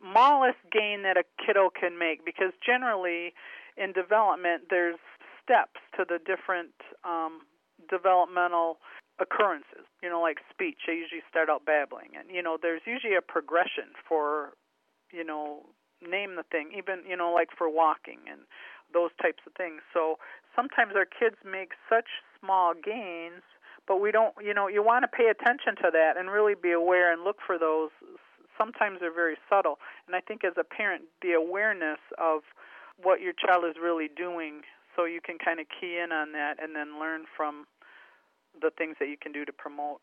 smallest 0.00 0.58
gain 0.70 1.02
that 1.02 1.16
a 1.16 1.24
kiddo 1.44 1.70
can 1.70 1.98
make 1.98 2.24
because 2.24 2.52
generally 2.64 3.32
in 3.76 3.92
development 3.92 4.64
there's 4.70 4.96
steps 5.42 5.80
to 5.96 6.04
the 6.06 6.18
different 6.18 6.74
um, 7.04 7.42
developmental 7.88 8.78
occurrences. 9.20 9.86
You 10.02 10.10
know, 10.10 10.20
like 10.20 10.38
speech, 10.50 10.78
they 10.86 10.94
usually 10.94 11.22
start 11.30 11.48
out 11.48 11.64
babbling, 11.64 12.18
and 12.18 12.28
you 12.30 12.42
know, 12.42 12.58
there's 12.60 12.82
usually 12.86 13.14
a 13.14 13.22
progression 13.22 13.94
for, 14.08 14.52
you 15.12 15.24
know, 15.24 15.66
name 16.02 16.36
the 16.36 16.44
thing, 16.44 16.70
even 16.76 17.02
you 17.08 17.16
know, 17.16 17.32
like 17.32 17.48
for 17.56 17.70
walking 17.70 18.20
and 18.30 18.40
those 18.92 19.10
types 19.20 19.42
of 19.46 19.52
things. 19.54 19.82
So 19.92 20.18
sometimes 20.54 20.92
our 20.94 21.06
kids 21.06 21.36
make 21.44 21.72
such 21.88 22.22
small 22.38 22.74
gains, 22.74 23.42
but 23.86 24.00
we 24.00 24.10
don't, 24.10 24.34
you 24.44 24.54
know, 24.54 24.68
you 24.68 24.82
want 24.82 25.04
to 25.04 25.08
pay 25.08 25.28
attention 25.30 25.76
to 25.82 25.90
that 25.92 26.16
and 26.16 26.30
really 26.30 26.54
be 26.54 26.72
aware 26.72 27.12
and 27.12 27.24
look 27.24 27.36
for 27.46 27.58
those. 27.58 27.90
Sometimes 28.58 28.98
they're 29.00 29.14
very 29.14 29.36
subtle, 29.50 29.78
and 30.06 30.16
I 30.16 30.20
think 30.20 30.42
as 30.44 30.54
a 30.58 30.64
parent, 30.64 31.04
the 31.22 31.32
awareness 31.32 31.98
of 32.18 32.40
what 33.02 33.20
your 33.20 33.34
child 33.34 33.64
is 33.68 33.76
really 33.80 34.08
doing 34.08 34.62
so 34.96 35.04
you 35.04 35.20
can 35.20 35.36
kind 35.38 35.60
of 35.60 35.66
key 35.68 35.98
in 36.02 36.10
on 36.10 36.32
that 36.32 36.54
and 36.62 36.74
then 36.74 36.98
learn 36.98 37.24
from 37.36 37.66
the 38.60 38.70
things 38.70 38.96
that 38.98 39.08
you 39.08 39.16
can 39.20 39.32
do 39.32 39.44
to 39.44 39.52
promote. 39.52 40.00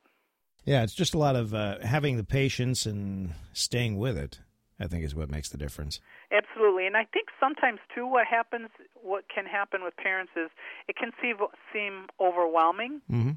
Yeah, 0.63 0.83
it's 0.83 0.93
just 0.93 1.13
a 1.13 1.17
lot 1.17 1.35
of 1.35 1.53
uh, 1.53 1.79
having 1.81 2.17
the 2.17 2.23
patience 2.23 2.85
and 2.85 3.33
staying 3.53 3.97
with 3.97 4.17
it. 4.17 4.39
I 4.79 4.87
think 4.87 5.05
is 5.05 5.15
what 5.15 5.29
makes 5.29 5.49
the 5.49 5.57
difference. 5.57 5.99
Absolutely, 6.31 6.87
and 6.87 6.97
I 6.97 7.05
think 7.05 7.27
sometimes 7.39 7.79
too, 7.93 8.07
what 8.07 8.25
happens, 8.25 8.69
what 8.95 9.25
can 9.33 9.45
happen 9.45 9.83
with 9.83 9.95
parents 9.95 10.31
is 10.35 10.49
it 10.87 10.95
can 10.95 11.11
seem 11.21 11.37
seem 11.71 12.07
overwhelming, 12.19 13.01
mm-hmm. 13.09 13.31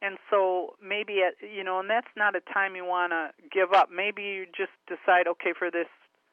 And 0.00 0.18
so 0.30 0.74
maybe 0.82 1.22
at 1.26 1.34
you 1.42 1.64
know, 1.64 1.80
and 1.80 1.90
that's 1.90 2.10
not 2.16 2.36
a 2.36 2.40
time 2.52 2.76
you 2.76 2.84
want 2.84 3.12
to 3.12 3.30
give 3.50 3.72
up. 3.72 3.88
Maybe 3.90 4.22
you 4.22 4.46
just 4.46 4.72
decide, 4.86 5.26
okay, 5.26 5.52
for 5.58 5.70
this 5.70 5.88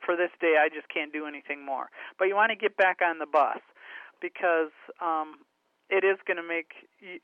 for 0.06 0.16
this 0.16 0.30
day, 0.40 0.56
I 0.62 0.70
just 0.70 0.88
can't 0.90 1.12
do 1.12 1.26
anything 1.26 1.66
more. 1.66 1.90
But 2.20 2.26
you 2.26 2.36
want 2.36 2.52
to 2.52 2.56
get 2.56 2.78
back 2.78 3.00
on 3.02 3.18
the 3.18 3.26
bus 3.26 3.60
because 4.22 4.72
um, 5.02 5.42
it 5.90 6.04
is 6.04 6.18
going 6.28 6.38
to 6.38 6.46
make 6.46 6.74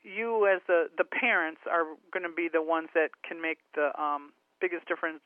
you 0.02 0.46
as 0.46 0.60
the 0.66 0.88
the 0.98 1.04
parents 1.04 1.60
are 1.70 1.84
going 2.12 2.24
to 2.24 2.34
be 2.34 2.48
the 2.52 2.62
ones 2.62 2.88
that 2.94 3.10
can 3.26 3.40
make 3.40 3.58
the 3.74 3.90
um, 4.00 4.32
biggest 4.60 4.86
difference 4.86 5.22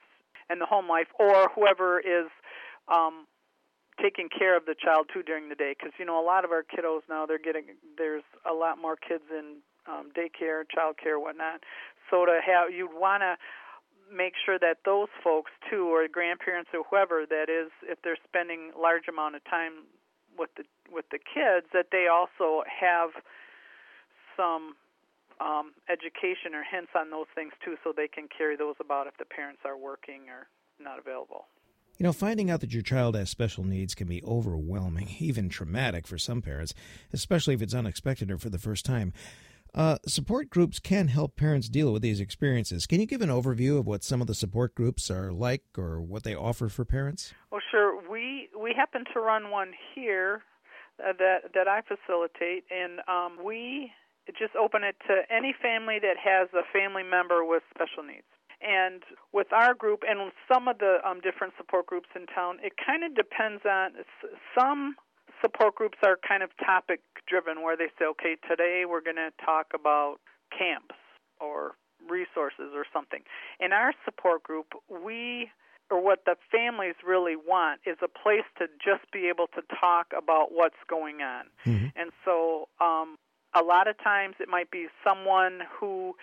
in 0.50 0.59
the 0.59 0.66
home 0.66 0.88
life, 0.88 1.09
or 1.18 1.48
whoever 1.55 1.98
is 1.98 2.31
um, 2.92 3.26
taking 4.00 4.29
care 4.29 4.57
of 4.57 4.64
the 4.66 4.74
child 4.79 5.07
too 5.12 5.22
during 5.22 5.48
the 5.48 5.55
day. 5.57 5.74
Because 5.76 5.92
you 5.98 6.05
know 6.05 6.20
a 6.20 6.24
lot 6.24 6.44
of 6.44 6.50
our 6.50 6.62
kiddos 6.62 7.00
now 7.09 7.24
they're 7.24 7.38
getting 7.38 7.76
there's 7.96 8.24
a 8.48 8.52
lot 8.52 8.76
more 8.81 8.96
kids 8.96 9.24
in 9.31 9.64
um, 9.88 10.11
daycare, 10.16 10.62
child 10.68 10.96
care, 11.03 11.18
whatnot. 11.18 11.62
So 12.11 12.25
to 12.27 12.38
have 12.44 12.70
you'd 12.72 12.94
want 12.94 13.22
to 13.22 13.37
make 14.14 14.35
sure 14.44 14.59
that 14.59 14.79
those 14.85 15.09
folks 15.22 15.51
too, 15.70 15.88
or 15.88 16.07
grandparents 16.09 16.70
or 16.72 16.85
whoever 16.88 17.27
that 17.27 17.49
is, 17.51 17.70
if 17.83 17.99
they're 18.03 18.18
spending 18.27 18.70
large 18.79 19.09
amount 19.09 19.35
of 19.35 19.44
time 19.44 19.87
with 20.38 20.51
the 20.57 20.64
with 20.90 21.07
the 21.11 21.18
kids 21.18 21.66
that 21.72 21.87
they 21.90 22.07
also 22.07 22.62
have 22.68 23.11
some 24.37 24.77
um, 25.40 25.72
education 25.88 26.55
or 26.55 26.62
hints 26.62 26.92
on 26.94 27.11
those 27.11 27.27
things 27.35 27.53
too, 27.64 27.77
so 27.83 27.92
they 27.94 28.09
can 28.09 28.29
carry 28.29 28.57
those 28.57 28.77
about 28.81 29.07
if 29.07 29.16
the 29.18 29.25
parents 29.25 29.61
are 29.64 29.77
working 29.77 30.29
or 30.29 30.46
not 30.83 30.99
available. 30.99 31.46
You 31.99 32.05
know, 32.05 32.12
finding 32.12 32.51
out 32.51 32.61
that 32.61 32.75
your 32.75 32.83
child 32.83 33.16
has 33.16 33.31
special 33.31 33.64
needs 33.64 33.94
can 33.94 34.07
be 34.07 34.22
overwhelming, 34.22 35.16
even 35.18 35.49
traumatic 35.49 36.07
for 36.07 36.18
some 36.18 36.42
parents, 36.42 36.75
especially 37.12 37.55
if 37.55 37.62
it's 37.62 37.75
unexpected 37.75 38.31
or 38.31 38.38
for 38.38 38.51
the 38.51 38.59
first 38.59 38.85
time. 38.85 39.12
Uh, 39.74 39.98
support 40.07 40.48
groups 40.50 40.79
can 40.79 41.09
help 41.09 41.37
parents 41.37 41.68
deal 41.68 41.92
with 41.92 42.02
these 42.02 42.20
experiences. 42.20 42.87
Can 42.87 43.00
you 43.00 43.07
give 43.07 43.20
an 43.20 43.29
overview 43.29 43.79
of 43.79 43.87
what 43.87 44.02
some 44.02 44.20
of 44.20 44.26
the 44.26 44.35
support 44.35 44.74
groups 44.74 45.11
are 45.11 45.33
like 45.33 45.62
or 45.76 46.00
what 46.00 46.24
they 46.24 46.35
offer 46.35 46.68
for 46.68 46.85
parents? 46.85 47.35
Well, 47.50 47.61
sure. 47.70 48.00
We 48.11 48.48
we 48.59 48.72
happen 48.74 49.05
to 49.12 49.20
run 49.20 49.50
one 49.50 49.72
here 49.94 50.42
uh, 50.98 51.12
that 51.18 51.52
that 51.55 51.68
I 51.68 51.83
facilitate, 51.83 52.64
and 52.70 53.00
um, 53.09 53.44
we 53.44 53.92
just 54.38 54.57
open 54.57 54.83
it 54.83 54.96
to 55.07 55.22
any 55.31 55.55
family 55.61 55.98
that 56.00 56.16
has 56.18 56.48
a 56.55 56.62
family 56.72 57.02
member 57.02 57.44
with 57.44 57.62
special 57.74 58.02
needs. 58.02 58.26
And 58.62 59.02
with 59.33 59.52
our 59.52 59.74
group 59.74 60.02
and 60.09 60.33
some 60.50 60.66
of 60.66 60.79
the 60.79 60.98
um, 61.07 61.20
different 61.20 61.52
support 61.59 61.87
groups 61.87 62.09
in 62.16 62.26
town, 62.26 62.59
it 62.62 62.72
kind 62.85 63.05
of 63.05 63.14
depends 63.14 63.62
on 63.66 63.92
some 64.59 64.96
support 65.42 65.74
groups 65.74 65.98
are 66.02 66.18
kind 66.26 66.42
of 66.42 66.50
topic 66.64 67.00
driven 67.27 67.62
where 67.62 67.77
they 67.77 67.89
say, 67.99 68.07
okay, 68.07 68.37
today 68.49 68.85
we're 68.89 69.03
going 69.03 69.17
to 69.17 69.31
talk 69.45 69.69
about 69.75 70.17
camps 70.57 70.95
or 71.41 71.75
resources 72.09 72.73
or 72.75 72.85
something. 72.93 73.23
In 73.61 73.73
our 73.73 73.93
support 74.05 74.43
group, 74.43 74.67
we 74.89 75.51
or 75.91 76.03
what 76.03 76.25
the 76.27 76.35
families 76.51 76.97
really 77.07 77.37
want 77.37 77.81
is 77.87 77.97
a 78.03 78.09
place 78.09 78.47
to 78.59 78.67
just 78.83 79.09
be 79.12 79.29
able 79.29 79.47
to 79.55 79.62
talk 79.79 80.09
about 80.17 80.49
what's 80.51 80.83
going 80.89 81.23
on. 81.23 81.45
Mm-hmm. 81.65 81.87
And 81.95 82.11
so 82.25 82.69
um, 82.81 83.17
a 83.55 83.62
lot 83.62 83.87
of 83.87 83.97
times 84.03 84.35
it 84.41 84.49
might 84.49 84.71
be 84.71 84.89
someone 85.07 85.61
who 85.79 86.15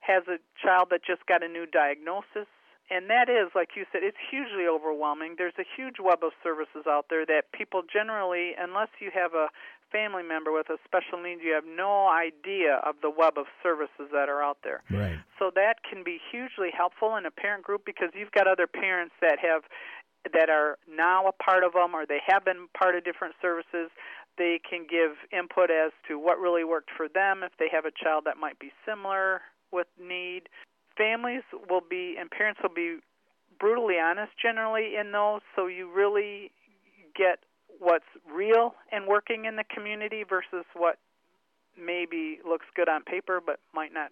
has 0.00 0.24
a 0.28 0.38
child 0.60 0.88
that 0.90 1.00
just 1.06 1.24
got 1.26 1.42
a 1.42 1.48
new 1.48 1.64
diagnosis. 1.64 2.50
And 2.90 3.08
that 3.08 3.30
is, 3.30 3.48
like 3.54 3.70
you 3.76 3.86
said, 3.90 4.02
it's 4.02 4.18
hugely 4.30 4.66
overwhelming. 4.68 5.36
There's 5.38 5.56
a 5.58 5.64
huge 5.64 5.96
web 6.02 6.22
of 6.22 6.32
services 6.42 6.84
out 6.86 7.06
there 7.08 7.24
that 7.24 7.52
people 7.52 7.82
generally, 7.90 8.52
unless 8.58 8.88
you 9.00 9.10
have 9.14 9.32
a 9.32 9.48
family 9.94 10.24
member 10.24 10.50
with 10.50 10.68
a 10.70 10.78
special 10.84 11.22
need, 11.22 11.38
you 11.38 11.54
have 11.54 11.64
no 11.64 12.10
idea 12.10 12.82
of 12.82 12.96
the 13.00 13.10
web 13.10 13.38
of 13.38 13.46
services 13.62 14.10
that 14.10 14.28
are 14.28 14.42
out 14.42 14.58
there. 14.64 14.82
Right. 14.90 15.18
So 15.38 15.52
that 15.54 15.86
can 15.88 16.02
be 16.02 16.18
hugely 16.18 16.74
helpful 16.76 17.14
in 17.14 17.24
a 17.24 17.30
parent 17.30 17.62
group 17.62 17.86
because 17.86 18.10
you've 18.12 18.32
got 18.32 18.48
other 18.48 18.66
parents 18.66 19.14
that 19.20 19.38
have 19.38 19.62
that 20.32 20.48
are 20.48 20.78
now 20.88 21.28
a 21.28 21.32
part 21.32 21.62
of 21.62 21.74
them 21.74 21.94
or 21.94 22.06
they 22.06 22.20
have 22.26 22.44
been 22.44 22.66
part 22.76 22.96
of 22.96 23.04
different 23.04 23.34
services. 23.40 23.90
They 24.36 24.58
can 24.68 24.86
give 24.90 25.12
input 25.30 25.70
as 25.70 25.92
to 26.08 26.18
what 26.18 26.40
really 26.40 26.64
worked 26.64 26.90
for 26.96 27.06
them 27.08 27.42
if 27.44 27.52
they 27.58 27.68
have 27.70 27.84
a 27.84 27.92
child 27.92 28.24
that 28.24 28.36
might 28.36 28.58
be 28.58 28.72
similar 28.88 29.42
with 29.70 29.86
need. 30.00 30.48
Families 30.96 31.42
will 31.68 31.82
be 31.88 32.16
and 32.18 32.30
parents 32.30 32.58
will 32.62 32.74
be 32.74 32.98
brutally 33.60 33.96
honest 34.02 34.32
generally 34.40 34.96
in 34.98 35.12
those, 35.12 35.40
so 35.54 35.66
you 35.66 35.92
really 35.92 36.50
get 37.14 37.44
what's 37.84 38.04
real 38.32 38.74
and 38.90 39.06
working 39.06 39.44
in 39.44 39.56
the 39.56 39.64
community 39.64 40.24
versus 40.28 40.64
what 40.74 40.98
maybe 41.78 42.38
looks 42.48 42.66
good 42.74 42.88
on 42.88 43.02
paper 43.02 43.40
but 43.44 43.60
might 43.74 43.92
not 43.92 44.10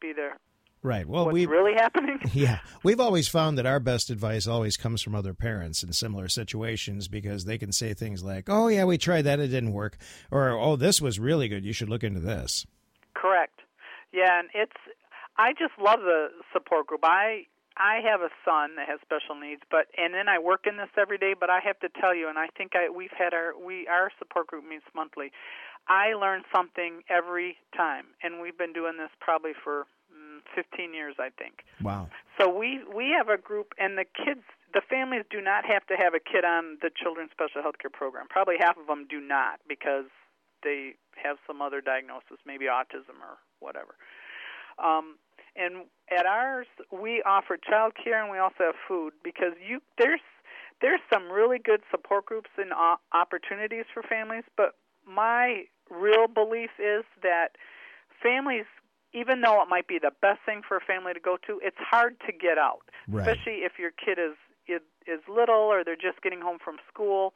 be 0.00 0.12
there. 0.12 0.38
Right. 0.82 1.08
Well, 1.08 1.30
we 1.30 1.46
really 1.46 1.72
happening. 1.72 2.20
Yeah, 2.34 2.58
we've 2.82 3.00
always 3.00 3.26
found 3.26 3.56
that 3.56 3.64
our 3.64 3.80
best 3.80 4.10
advice 4.10 4.46
always 4.46 4.76
comes 4.76 5.00
from 5.00 5.14
other 5.14 5.32
parents 5.32 5.82
in 5.82 5.94
similar 5.94 6.28
situations 6.28 7.08
because 7.08 7.46
they 7.46 7.56
can 7.56 7.72
say 7.72 7.94
things 7.94 8.22
like, 8.22 8.50
"Oh 8.50 8.68
yeah, 8.68 8.84
we 8.84 8.98
tried 8.98 9.22
that; 9.22 9.40
it 9.40 9.48
didn't 9.48 9.72
work," 9.72 9.96
or 10.30 10.50
"Oh, 10.50 10.76
this 10.76 11.00
was 11.00 11.18
really 11.18 11.48
good. 11.48 11.64
You 11.64 11.72
should 11.72 11.88
look 11.88 12.04
into 12.04 12.20
this." 12.20 12.66
Correct. 13.14 13.60
Yeah, 14.12 14.38
and 14.38 14.50
it's. 14.52 14.76
I 15.38 15.52
just 15.52 15.72
love 15.80 16.00
the 16.00 16.28
support 16.52 16.86
group. 16.86 17.00
I 17.02 17.46
I 17.76 18.00
have 18.06 18.20
a 18.20 18.30
son 18.44 18.76
that 18.76 18.88
has 18.88 19.00
special 19.02 19.34
needs, 19.34 19.62
but 19.70 19.86
and 19.98 20.14
then 20.14 20.28
I 20.28 20.38
work 20.38 20.66
in 20.66 20.76
this 20.76 20.90
every 20.96 21.18
day. 21.18 21.34
But 21.38 21.50
I 21.50 21.60
have 21.64 21.78
to 21.80 21.88
tell 22.00 22.14
you, 22.14 22.28
and 22.28 22.38
I 22.38 22.46
think 22.56 22.72
I 22.74 22.88
we've 22.88 23.14
had 23.16 23.34
our 23.34 23.52
we 23.58 23.86
our 23.88 24.10
support 24.18 24.46
group 24.46 24.64
meets 24.66 24.86
monthly. 24.94 25.32
I 25.88 26.14
learn 26.14 26.42
something 26.54 27.02
every 27.10 27.56
time, 27.76 28.06
and 28.22 28.40
we've 28.40 28.56
been 28.56 28.72
doing 28.72 28.96
this 28.96 29.10
probably 29.20 29.52
for 29.52 29.84
mm, 30.08 30.40
15 30.54 30.94
years, 30.94 31.16
I 31.18 31.28
think. 31.36 31.64
Wow. 31.82 32.08
So 32.40 32.48
we 32.48 32.80
we 32.94 33.12
have 33.16 33.28
a 33.28 33.36
group, 33.36 33.74
and 33.78 33.98
the 33.98 34.06
kids, 34.06 34.46
the 34.72 34.80
families 34.88 35.24
do 35.30 35.40
not 35.40 35.64
have 35.66 35.84
to 35.88 35.94
have 35.96 36.14
a 36.14 36.20
kid 36.20 36.44
on 36.44 36.78
the 36.80 36.90
children's 36.94 37.32
special 37.32 37.60
health 37.60 37.78
care 37.82 37.90
program. 37.90 38.26
Probably 38.30 38.56
half 38.58 38.78
of 38.78 38.86
them 38.86 39.06
do 39.10 39.20
not 39.20 39.60
because 39.68 40.06
they 40.62 40.94
have 41.22 41.36
some 41.46 41.60
other 41.60 41.80
diagnosis, 41.80 42.38
maybe 42.46 42.66
autism 42.66 43.20
or 43.20 43.36
whatever. 43.60 43.94
Um, 44.78 45.16
and 45.56 45.86
at 46.10 46.26
ours, 46.26 46.66
we 46.90 47.22
offer 47.24 47.56
child 47.56 47.92
care 48.02 48.22
and 48.22 48.30
we 48.30 48.38
also 48.38 48.60
have 48.60 48.74
food 48.86 49.12
because 49.22 49.52
you 49.66 49.80
there's 49.98 50.20
there's 50.80 51.00
some 51.12 51.30
really 51.30 51.58
good 51.58 51.80
support 51.90 52.26
groups 52.26 52.50
and 52.58 52.72
opportunities 53.12 53.84
for 53.92 54.02
families. 54.02 54.44
But 54.56 54.74
my 55.06 55.64
real 55.90 56.26
belief 56.26 56.70
is 56.78 57.04
that 57.22 57.56
families, 58.22 58.66
even 59.12 59.40
though 59.40 59.62
it 59.62 59.68
might 59.68 59.86
be 59.86 59.98
the 59.98 60.10
best 60.20 60.40
thing 60.44 60.62
for 60.66 60.76
a 60.76 60.80
family 60.80 61.14
to 61.14 61.20
go 61.20 61.36
to, 61.46 61.60
it's 61.62 61.78
hard 61.78 62.16
to 62.26 62.32
get 62.32 62.58
out, 62.58 62.82
right. 63.08 63.20
especially 63.20 63.62
if 63.64 63.78
your 63.78 63.92
kid 63.92 64.18
is 64.18 64.34
is 65.06 65.20
little 65.28 65.68
or 65.68 65.84
they're 65.84 65.96
just 65.96 66.22
getting 66.22 66.40
home 66.40 66.58
from 66.62 66.76
school. 66.92 67.34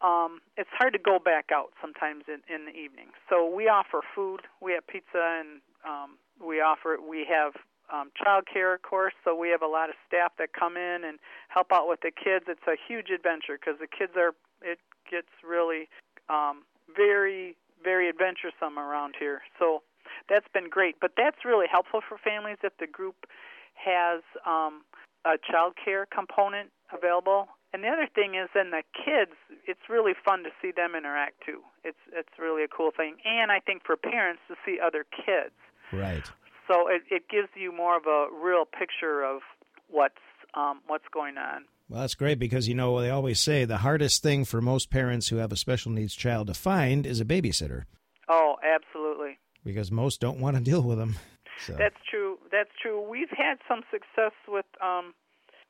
Um, 0.00 0.40
it's 0.56 0.70
hard 0.72 0.92
to 0.92 0.98
go 0.98 1.18
back 1.18 1.50
out 1.52 1.72
sometimes 1.80 2.24
in, 2.28 2.42
in 2.52 2.66
the 2.66 2.72
evening. 2.72 3.08
So 3.28 3.48
we 3.48 3.68
offer 3.68 4.00
food. 4.14 4.42
We 4.60 4.72
have 4.72 4.86
pizza 4.86 5.40
and 5.40 5.60
um, 5.86 6.18
we 6.40 6.60
offer 6.60 6.96
we 6.98 7.26
have 7.28 7.54
um, 7.92 8.10
child 8.16 8.44
care, 8.50 8.74
of 8.74 8.82
course, 8.82 9.12
so 9.24 9.36
we 9.36 9.50
have 9.50 9.62
a 9.62 9.66
lot 9.66 9.90
of 9.90 9.94
staff 10.08 10.32
that 10.38 10.52
come 10.52 10.76
in 10.76 11.04
and 11.04 11.18
help 11.48 11.68
out 11.70 11.86
with 11.86 12.00
the 12.00 12.10
kids. 12.10 12.46
It's 12.48 12.66
a 12.66 12.76
huge 12.88 13.10
adventure 13.10 13.58
because 13.60 13.78
the 13.78 13.86
kids 13.86 14.12
are. 14.16 14.32
It 14.62 14.78
gets 15.10 15.28
really 15.46 15.88
um, 16.28 16.64
very 16.96 17.56
very 17.82 18.08
adventuresome 18.08 18.78
around 18.78 19.14
here. 19.18 19.42
So 19.58 19.82
that's 20.28 20.48
been 20.52 20.68
great. 20.68 20.96
But 21.00 21.12
that's 21.16 21.44
really 21.44 21.66
helpful 21.70 22.00
for 22.06 22.18
families 22.18 22.56
if 22.64 22.72
the 22.78 22.86
group 22.86 23.26
has 23.74 24.22
um, 24.46 24.82
a 25.24 25.36
child 25.36 25.74
care 25.82 26.06
component 26.06 26.70
available. 26.92 27.48
And 27.72 27.82
the 27.82 27.88
other 27.88 28.08
thing 28.14 28.36
is, 28.36 28.48
then 28.54 28.70
the 28.70 28.82
kids, 28.94 29.34
it's 29.66 29.90
really 29.90 30.14
fun 30.24 30.44
to 30.44 30.50
see 30.62 30.70
them 30.70 30.94
interact 30.94 31.42
too. 31.44 31.60
It's 31.82 31.98
it's 32.12 32.32
really 32.38 32.62
a 32.62 32.68
cool 32.68 32.90
thing, 32.96 33.16
and 33.24 33.50
I 33.50 33.58
think 33.60 33.82
for 33.84 33.96
parents 33.96 34.40
to 34.48 34.54
see 34.64 34.78
other 34.80 35.04
kids 35.04 35.58
Right. 35.98 36.24
So 36.68 36.88
it, 36.88 37.02
it 37.10 37.28
gives 37.28 37.48
you 37.54 37.72
more 37.74 37.96
of 37.96 38.04
a 38.06 38.26
real 38.32 38.64
picture 38.64 39.22
of 39.22 39.40
what's 39.88 40.14
um, 40.54 40.80
what's 40.86 41.04
going 41.12 41.36
on. 41.36 41.64
Well, 41.88 42.00
that's 42.00 42.14
great 42.14 42.38
because 42.38 42.68
you 42.68 42.74
know 42.74 43.00
they 43.00 43.10
always 43.10 43.40
say 43.40 43.64
the 43.64 43.78
hardest 43.78 44.22
thing 44.22 44.44
for 44.44 44.60
most 44.60 44.90
parents 44.90 45.28
who 45.28 45.36
have 45.36 45.52
a 45.52 45.56
special 45.56 45.92
needs 45.92 46.14
child 46.14 46.46
to 46.46 46.54
find 46.54 47.06
is 47.06 47.20
a 47.20 47.24
babysitter. 47.24 47.84
Oh, 48.28 48.56
absolutely. 48.64 49.38
Because 49.64 49.90
most 49.90 50.20
don't 50.20 50.40
want 50.40 50.56
to 50.56 50.62
deal 50.62 50.82
with 50.82 50.98
them. 50.98 51.16
So. 51.58 51.74
That's 51.74 51.96
true. 52.10 52.38
That's 52.50 52.70
true. 52.80 53.00
We've 53.00 53.30
had 53.30 53.56
some 53.68 53.82
success 53.90 54.32
with. 54.48 54.66
Um, 54.82 55.14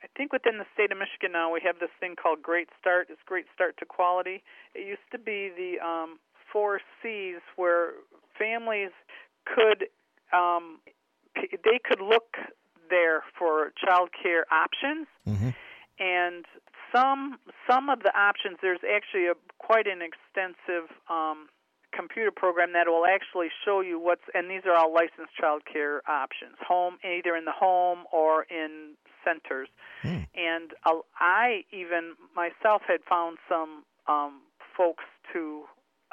I 0.03 0.07
think 0.19 0.33
within 0.33 0.59
the 0.59 0.67
state 0.75 0.93
of 0.93 0.99
Michigan 0.99 1.33
now 1.33 1.53
we 1.53 1.61
have 1.65 1.79
this 1.81 1.91
thing 1.99 2.15
called 2.15 2.43
Great 2.43 2.69
Start. 2.79 3.09
It's 3.11 3.21
Great 3.25 3.47
Start 3.55 3.77
to 3.79 3.87
Quality. 3.87 4.43
It 4.75 4.87
used 4.87 5.09
to 5.13 5.19
be 5.19 5.51
the 5.57 5.85
um, 5.85 6.19
four 6.53 6.81
C's 7.03 7.41
where 7.57 7.93
families 8.39 8.91
could 9.45 9.89
um, 10.33 10.81
they 11.35 11.81
could 11.85 12.01
look 12.01 12.37
there 12.91 13.23
for 13.39 13.73
child 13.85 14.11
care 14.21 14.45
options. 14.53 15.07
Mm-hmm. 15.27 15.51
And 15.99 16.45
some 16.95 17.39
some 17.69 17.89
of 17.89 18.01
the 18.03 18.17
options, 18.17 18.59
there's 18.63 18.81
actually 18.85 19.27
a 19.27 19.35
quite 19.59 19.87
an 19.87 20.01
extensive 20.03 20.91
um, 21.09 21.49
computer 21.95 22.31
program 22.31 22.73
that 22.73 22.87
will 22.89 23.07
actually 23.07 23.49
show 23.65 23.81
you 23.81 23.99
what's 23.99 24.23
and 24.35 24.51
these 24.51 24.63
are 24.67 24.77
all 24.77 24.93
licensed 24.93 25.35
child 25.39 25.63
care 25.71 26.03
options 26.09 26.57
home 26.61 26.99
either 27.05 27.37
in 27.37 27.45
the 27.45 27.53
home 27.53 28.01
or 28.13 28.45
in 28.51 28.95
centers 29.25 29.69
mm. 30.03 30.27
and 30.35 30.73
i 31.19 31.63
even 31.73 32.15
myself 32.35 32.83
had 32.87 33.01
found 33.09 33.39
some 33.49 33.85
um 34.09 34.41
folks 34.77 35.05
to 35.33 35.63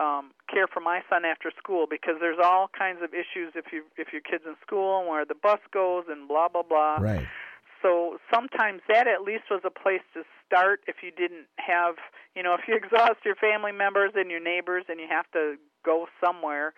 um, 0.02 0.32
care 0.50 0.68
for 0.68 0.80
my 0.80 1.02
son 1.10 1.26
after 1.26 1.52
school 1.58 1.86
because 1.90 2.16
there's 2.20 2.40
all 2.44 2.70
kinds 2.76 3.00
of 3.04 3.14
issues 3.14 3.54
if 3.56 3.72
you 3.72 3.84
if 3.98 4.12
your 4.12 4.22
kid's 4.22 4.44
in 4.46 4.56
school 4.66 5.00
and 5.00 5.08
where 5.08 5.26
the 5.26 5.36
bus 5.36 5.60
goes 5.72 6.06
and 6.10 6.28
blah 6.28 6.48
blah 6.48 6.64
blah. 6.64 6.98
Right. 7.00 7.28
So 7.82 8.18
sometimes 8.34 8.82
that 8.88 9.08
at 9.08 9.22
least 9.22 9.46
was 9.50 9.62
a 9.66 9.70
place 9.70 10.06
to 10.14 10.24
start 10.46 10.82
if 10.88 10.98
you 11.02 11.12
didn't 11.12 11.48
have, 11.58 11.96
you 12.36 12.44
know, 12.44 12.54
if 12.54 12.62
you 12.68 12.76
exhaust 12.82 13.26
your 13.26 13.36
family 13.36 13.72
members 13.72 14.12
and 14.16 14.30
your 14.30 14.42
neighbors 14.42 14.86
and 14.90 15.00
you 15.00 15.08
have 15.10 15.30
to 15.34 15.56
go 15.86 16.08
somewhere. 16.24 16.74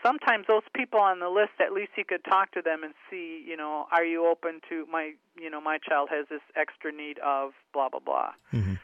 Sometimes 0.00 0.46
those 0.46 0.62
people 0.76 1.00
on 1.00 1.18
the 1.18 1.28
list, 1.28 1.58
at 1.58 1.72
least 1.72 1.90
you 1.96 2.04
could 2.04 2.22
talk 2.24 2.52
to 2.52 2.62
them 2.62 2.84
and 2.84 2.94
see, 3.10 3.42
you 3.44 3.56
know, 3.56 3.86
are 3.90 4.04
you 4.04 4.26
open 4.26 4.60
to 4.68 4.86
my, 4.86 5.12
you 5.36 5.50
know, 5.50 5.60
my 5.60 5.78
child 5.78 6.08
has 6.12 6.26
this 6.30 6.40
extra 6.54 6.92
need 6.92 7.18
of 7.18 7.50
blah 7.72 7.88
blah 7.88 8.00
blah. 8.00 8.30
Mm-hmm. 8.52 8.74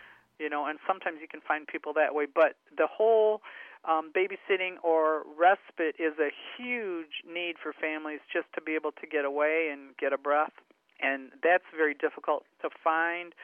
You 0.41 0.51
know, 0.51 0.67
and 0.67 0.81
sometimes 0.87 1.19
you 1.21 1.29
can 1.29 1.41
find 1.41 1.69
people 1.69 1.93
that 1.95 2.17
way. 2.17 2.27
But 2.27 2.57
the 2.77 2.89
whole 2.91 3.43
um, 3.89 4.11
babysitting 4.15 4.77
or 4.83 5.23
respite 5.39 5.97
is 5.99 6.15
a 6.19 6.31
huge 6.57 7.23
need 7.27 7.57
for 7.63 7.73
families 7.73 8.21
just 8.33 8.47
to 8.55 8.61
be 8.61 8.75
able 8.75 8.93
to 8.93 9.07
get 9.07 9.25
away 9.25 9.69
and 9.73 9.97
get 9.97 10.13
a 10.13 10.19
breath. 10.19 10.53
And 11.01 11.31
that's 11.43 11.65
very 11.77 11.95
difficult 11.95 12.45
to 12.63 12.71
find. 12.83 13.35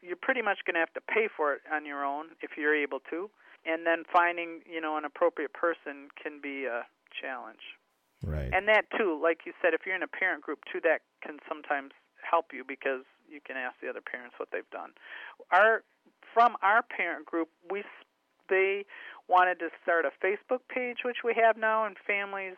You're 0.00 0.20
pretty 0.20 0.42
much 0.42 0.58
going 0.64 0.74
to 0.74 0.80
have 0.80 0.94
to 0.94 1.00
pay 1.00 1.28
for 1.28 1.54
it 1.54 1.60
on 1.72 1.84
your 1.84 2.04
own 2.04 2.32
if 2.40 2.56
you're 2.56 2.74
able 2.74 3.00
to. 3.10 3.28
And 3.66 3.86
then 3.86 4.04
finding, 4.10 4.60
you 4.64 4.80
know, 4.80 4.96
an 4.96 5.04
appropriate 5.04 5.52
person 5.52 6.08
can 6.16 6.40
be 6.40 6.64
a 6.64 6.86
challenge. 7.12 7.76
Right. 8.24 8.48
And 8.52 8.68
that 8.68 8.84
too, 8.96 9.18
like 9.20 9.40
you 9.44 9.52
said, 9.60 9.74
if 9.74 9.80
you're 9.84 9.96
in 9.96 10.02
a 10.02 10.08
parent 10.08 10.42
group 10.42 10.60
too, 10.70 10.80
that 10.84 11.00
can 11.22 11.38
sometimes 11.48 11.92
help 12.22 12.52
you 12.52 12.64
because 12.66 13.04
you 13.28 13.40
can 13.44 13.56
ask 13.56 13.76
the 13.82 13.88
other 13.88 14.00
parents 14.00 14.36
what 14.38 14.48
they've 14.52 14.68
done. 14.70 14.92
Our 15.50 15.82
from 16.32 16.56
our 16.62 16.82
parent 16.82 17.26
group, 17.26 17.48
we 17.70 17.82
they 18.48 18.84
wanted 19.30 19.60
to 19.60 19.70
start 19.82 20.04
a 20.04 20.10
Facebook 20.18 20.66
page, 20.68 20.98
which 21.04 21.22
we 21.24 21.32
have 21.38 21.56
now, 21.56 21.86
and 21.86 21.96
families 22.04 22.56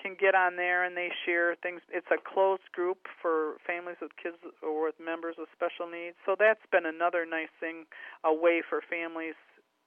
can 0.00 0.16
get 0.18 0.34
on 0.34 0.56
there 0.56 0.84
and 0.84 0.96
they 0.96 1.10
share 1.26 1.56
things. 1.56 1.80
It's 1.90 2.06
a 2.10 2.18
closed 2.22 2.70
group 2.72 3.06
for 3.20 3.56
families 3.66 3.96
with 4.00 4.12
kids 4.20 4.36
or 4.62 4.86
with 4.86 4.94
members 5.04 5.34
with 5.38 5.48
special 5.54 5.90
needs. 5.90 6.16
So 6.24 6.36
that's 6.38 6.62
been 6.70 6.86
another 6.86 7.26
nice 7.26 7.50
thing, 7.58 7.84
a 8.24 8.32
way 8.32 8.62
for 8.62 8.80
families 8.80 9.34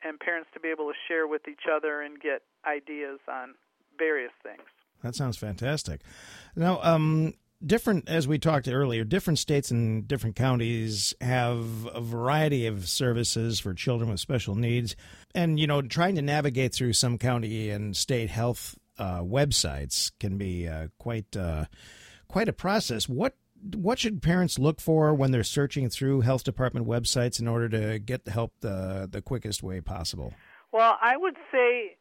and 0.03 0.19
parents 0.19 0.49
to 0.53 0.59
be 0.59 0.67
able 0.67 0.87
to 0.87 0.97
share 1.07 1.27
with 1.27 1.47
each 1.47 1.63
other 1.71 2.01
and 2.01 2.19
get 2.19 2.41
ideas 2.65 3.19
on 3.29 3.55
various 3.97 4.33
things. 4.43 4.67
That 5.03 5.15
sounds 5.15 5.37
fantastic. 5.37 6.01
Now, 6.55 6.79
um, 6.83 7.33
different, 7.65 8.09
as 8.09 8.27
we 8.27 8.37
talked 8.37 8.67
earlier, 8.67 9.03
different 9.03 9.39
states 9.39 9.71
and 9.71 10.07
different 10.07 10.35
counties 10.35 11.13
have 11.21 11.85
a 11.93 12.01
variety 12.01 12.67
of 12.67 12.87
services 12.87 13.59
for 13.59 13.73
children 13.73 14.09
with 14.09 14.19
special 14.19 14.55
needs. 14.55 14.95
And, 15.33 15.59
you 15.59 15.67
know, 15.67 15.81
trying 15.81 16.15
to 16.15 16.21
navigate 16.21 16.73
through 16.73 16.93
some 16.93 17.17
county 17.17 17.69
and 17.69 17.95
state 17.95 18.29
health 18.29 18.77
uh, 18.97 19.21
websites 19.21 20.11
can 20.19 20.37
be 20.37 20.67
uh, 20.67 20.87
quite 20.99 21.35
uh, 21.35 21.65
quite 22.27 22.47
a 22.47 22.53
process. 22.53 23.09
What 23.09 23.35
what 23.75 23.99
should 23.99 24.21
parents 24.21 24.57
look 24.57 24.79
for 24.79 25.13
when 25.13 25.31
they're 25.31 25.43
searching 25.43 25.89
through 25.89 26.21
health 26.21 26.43
department 26.43 26.87
websites 26.87 27.39
in 27.39 27.47
order 27.47 27.69
to 27.69 27.99
get 27.99 28.25
the 28.25 28.31
help 28.31 28.53
the 28.61 29.07
the 29.11 29.21
quickest 29.21 29.63
way 29.63 29.81
possible? 29.81 30.33
Well, 30.71 30.97
I 31.01 31.17
would 31.17 31.35
say 31.51 31.97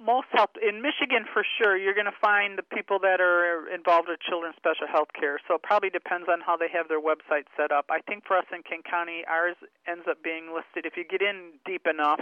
most 0.00 0.26
help 0.32 0.50
in 0.60 0.82
Michigan 0.82 1.24
for 1.32 1.44
sure. 1.58 1.76
You're 1.76 1.94
going 1.94 2.06
to 2.06 2.20
find 2.20 2.58
the 2.58 2.62
people 2.62 2.98
that 3.00 3.20
are 3.20 3.68
involved 3.72 4.08
with 4.08 4.20
children's 4.20 4.56
special 4.56 4.86
health 4.86 5.08
care. 5.18 5.38
So 5.48 5.54
it 5.54 5.62
probably 5.62 5.90
depends 5.90 6.28
on 6.30 6.40
how 6.40 6.56
they 6.56 6.68
have 6.72 6.88
their 6.88 7.00
website 7.00 7.48
set 7.56 7.72
up. 7.72 7.86
I 7.90 8.00
think 8.00 8.24
for 8.26 8.36
us 8.36 8.44
in 8.52 8.62
Kent 8.62 8.84
County, 8.84 9.24
ours 9.26 9.56
ends 9.88 10.04
up 10.08 10.22
being 10.22 10.52
listed. 10.54 10.84
If 10.84 10.96
you 10.96 11.04
get 11.04 11.22
in 11.22 11.56
deep 11.64 11.86
enough 11.88 12.20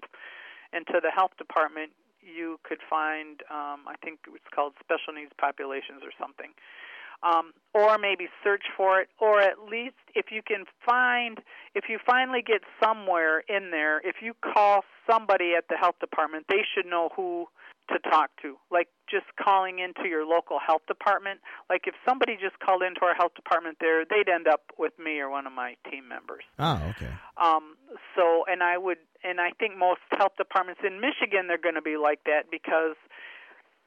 into 0.74 1.00
the 1.00 1.10
health 1.10 1.32
department, 1.38 1.92
you 2.20 2.58
could 2.64 2.80
find. 2.88 3.40
Um, 3.50 3.86
I 3.86 3.94
think 4.02 4.20
it's 4.28 4.50
called 4.54 4.74
special 4.82 5.14
needs 5.14 5.32
populations 5.38 6.02
or 6.02 6.10
something 6.18 6.50
um, 7.24 7.52
or 7.72 7.98
maybe 7.98 8.28
search 8.42 8.64
for 8.76 9.00
it, 9.00 9.08
or 9.18 9.40
at 9.40 9.58
least 9.70 9.96
if 10.14 10.26
you 10.30 10.42
can 10.46 10.64
find, 10.84 11.40
if 11.74 11.84
you 11.88 11.98
finally 12.04 12.42
get 12.42 12.60
somewhere 12.82 13.40
in 13.48 13.70
there, 13.70 13.98
if 14.06 14.16
you 14.20 14.34
call 14.34 14.84
somebody 15.08 15.54
at 15.56 15.64
the 15.68 15.76
health 15.76 15.98
department, 16.00 16.46
they 16.48 16.62
should 16.74 16.86
know 16.86 17.10
who 17.16 17.46
to 17.88 17.98
talk 18.10 18.30
to. 18.42 18.56
Like 18.70 18.88
just 19.10 19.26
calling 19.42 19.78
into 19.78 20.08
your 20.08 20.26
local 20.26 20.58
health 20.58 20.82
department. 20.86 21.40
Like 21.68 21.82
if 21.86 21.94
somebody 22.06 22.36
just 22.40 22.58
called 22.60 22.82
into 22.82 23.02
our 23.02 23.14
health 23.14 23.34
department 23.34 23.78
there, 23.80 24.04
they'd 24.04 24.30
end 24.30 24.46
up 24.46 24.62
with 24.78 24.92
me 24.98 25.20
or 25.20 25.30
one 25.30 25.46
of 25.46 25.52
my 25.52 25.76
team 25.90 26.08
members. 26.08 26.44
Oh, 26.58 26.80
okay. 26.90 27.12
Um, 27.36 27.76
so, 28.16 28.44
and 28.50 28.62
I 28.62 28.78
would, 28.78 28.98
and 29.24 29.40
I 29.40 29.50
think 29.58 29.76
most 29.76 30.00
health 30.12 30.36
departments 30.36 30.82
in 30.86 31.00
Michigan, 31.00 31.48
they're 31.48 31.58
going 31.58 31.74
to 31.74 31.82
be 31.82 31.96
like 31.96 32.20
that 32.24 32.50
because 32.50 32.96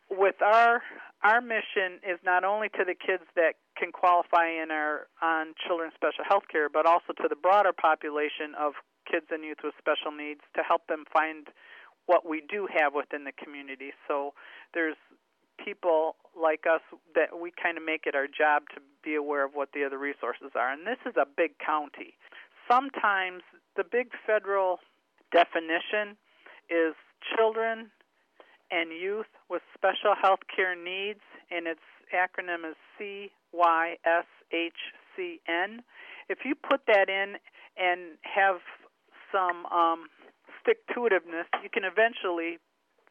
with 0.09 0.41
our 0.41 0.81
our 1.23 1.41
mission 1.41 1.99
is 2.05 2.19
not 2.23 2.43
only 2.43 2.69
to 2.69 2.85
the 2.85 2.93
kids 2.93 3.23
that 3.35 3.55
can 3.77 3.91
qualify 3.91 4.49
in 4.49 4.69
our 4.71 5.07
on 5.21 5.53
children's 5.65 5.93
special 5.93 6.23
health 6.27 6.43
care, 6.51 6.69
but 6.69 6.85
also 6.85 7.13
to 7.21 7.27
the 7.29 7.35
broader 7.35 7.73
population 7.73 8.53
of 8.57 8.73
kids 9.09 9.25
and 9.31 9.43
youth 9.43 9.57
with 9.63 9.73
special 9.77 10.11
needs 10.11 10.41
to 10.55 10.61
help 10.61 10.85
them 10.87 11.05
find 11.11 11.47
what 12.05 12.27
we 12.27 12.41
do 12.41 12.67
have 12.71 12.93
within 12.93 13.23
the 13.23 13.31
community. 13.31 13.91
So 14.07 14.33
there's 14.73 14.95
people 15.63 16.15
like 16.39 16.65
us 16.69 16.81
that 17.15 17.39
we 17.39 17.51
kind 17.51 17.77
of 17.77 17.83
make 17.83 18.05
it 18.05 18.15
our 18.15 18.27
job 18.27 18.63
to 18.75 18.81
be 19.03 19.15
aware 19.15 19.45
of 19.45 19.51
what 19.53 19.69
the 19.73 19.83
other 19.83 19.97
resources 19.97 20.51
are. 20.55 20.71
And 20.71 20.85
this 20.85 20.99
is 21.05 21.15
a 21.17 21.25
big 21.25 21.57
county. 21.59 22.13
Sometimes 22.69 23.41
the 23.75 23.83
big 23.83 24.11
federal 24.25 24.79
definition 25.31 26.17
is 26.69 26.95
children 27.35 27.91
and 28.71 28.91
youth 28.91 29.27
with 29.49 29.61
special 29.73 30.13
health 30.19 30.41
care 30.53 30.75
needs, 30.75 31.21
and 31.51 31.67
its 31.67 31.79
acronym 32.13 32.69
is 32.69 32.75
CYSHCN. 32.99 33.93
If 36.29 36.39
you 36.43 36.55
put 36.55 36.81
that 36.87 37.09
in 37.09 37.37
and 37.77 38.17
have 38.23 38.57
some 39.31 39.65
um, 39.67 40.07
stick 40.61 40.85
to 40.93 41.01
itiveness, 41.01 41.45
you 41.63 41.69
can 41.71 41.83
eventually 41.83 42.59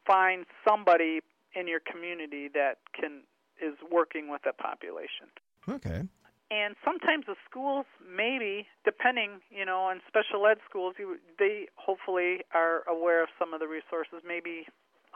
find 0.07 0.45
somebody 0.67 1.21
in 1.55 1.67
your 1.67 1.81
community 1.81 2.49
that 2.53 2.79
can 2.99 3.23
is 3.61 3.75
working 3.91 4.31
with 4.31 4.43
that 4.45 4.59
population. 4.59 5.27
Okay. 5.67 6.03
And 6.51 6.77
sometimes 6.85 7.27
the 7.27 7.35
schools, 7.49 7.87
maybe 7.99 8.67
depending, 8.85 9.43
you 9.51 9.65
know, 9.65 9.81
on 9.81 10.01
special 10.07 10.47
ed 10.47 10.59
schools, 10.69 10.95
you, 10.99 11.19
they 11.39 11.67
hopefully 11.75 12.47
are 12.55 12.87
aware 12.87 13.23
of 13.23 13.29
some 13.39 13.53
of 13.53 13.59
the 13.59 13.67
resources. 13.67 14.23
Maybe 14.23 14.67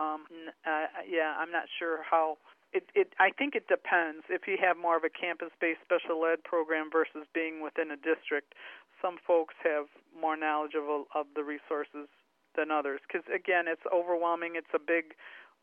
um, 0.01 0.25
uh, 0.65 0.89
yeah, 1.07 1.37
I'm 1.39 1.53
not 1.53 1.69
sure 1.79 2.01
how. 2.03 2.39
It, 2.73 2.87
it, 2.95 3.15
I 3.19 3.31
think 3.31 3.55
it 3.55 3.67
depends. 3.67 4.23
If 4.31 4.47
you 4.47 4.57
have 4.63 4.79
more 4.79 4.97
of 4.97 5.03
a 5.03 5.11
campus-based 5.11 5.83
special 5.83 6.25
ed 6.25 6.43
program 6.43 6.89
versus 6.91 7.27
being 7.35 7.61
within 7.63 7.91
a 7.91 7.99
district, 7.99 8.55
some 9.03 9.19
folks 9.27 9.55
have 9.63 9.87
more 10.15 10.37
knowledge 10.37 10.75
of 10.75 10.87
of 11.15 11.27
the 11.35 11.43
resources 11.43 12.09
than 12.57 12.71
others. 12.71 13.01
Because 13.07 13.27
again, 13.29 13.67
it's 13.67 13.85
overwhelming. 13.93 14.55
It's 14.55 14.71
a 14.75 14.79
big, 14.79 15.15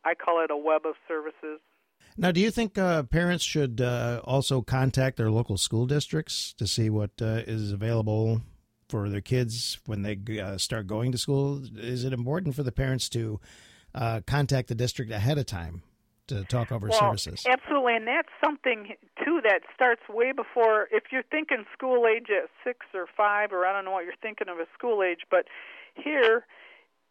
I 0.04 0.14
call 0.14 0.44
it 0.44 0.50
a 0.50 0.56
web 0.56 0.86
of 0.86 0.94
services. 1.08 1.60
Now, 2.16 2.32
do 2.32 2.40
you 2.40 2.50
think 2.50 2.76
uh, 2.76 3.04
parents 3.04 3.44
should 3.44 3.80
uh, 3.80 4.20
also 4.24 4.60
contact 4.60 5.16
their 5.16 5.30
local 5.30 5.56
school 5.56 5.86
districts 5.86 6.52
to 6.54 6.66
see 6.66 6.90
what 6.90 7.10
uh, 7.22 7.42
is 7.46 7.70
available 7.70 8.42
for 8.88 9.08
their 9.08 9.20
kids 9.20 9.78
when 9.86 10.02
they 10.02 10.40
uh, 10.40 10.58
start 10.58 10.86
going 10.86 11.12
to 11.12 11.18
school? 11.18 11.62
Is 11.76 12.04
it 12.04 12.12
important 12.12 12.56
for 12.56 12.64
the 12.64 12.72
parents 12.72 13.08
to 13.10 13.40
uh, 13.94 14.20
contact 14.26 14.68
the 14.68 14.74
district 14.74 15.10
ahead 15.10 15.38
of 15.38 15.46
time 15.46 15.82
to 16.28 16.44
talk 16.44 16.70
over 16.70 16.88
well, 16.88 16.98
services. 16.98 17.44
Absolutely, 17.48 17.96
and 17.96 18.06
that's 18.06 18.28
something 18.44 18.94
too 19.24 19.40
that 19.44 19.62
starts 19.74 20.02
way 20.08 20.32
before. 20.32 20.88
If 20.92 21.04
you're 21.10 21.24
thinking 21.30 21.64
school 21.72 22.06
age 22.06 22.26
at 22.30 22.50
six 22.62 22.86
or 22.94 23.06
five, 23.16 23.52
or 23.52 23.66
I 23.66 23.72
don't 23.72 23.84
know 23.84 23.92
what 23.92 24.04
you're 24.04 24.14
thinking 24.22 24.48
of 24.48 24.58
a 24.58 24.66
school 24.76 25.02
age, 25.02 25.20
but 25.30 25.46
here, 25.94 26.46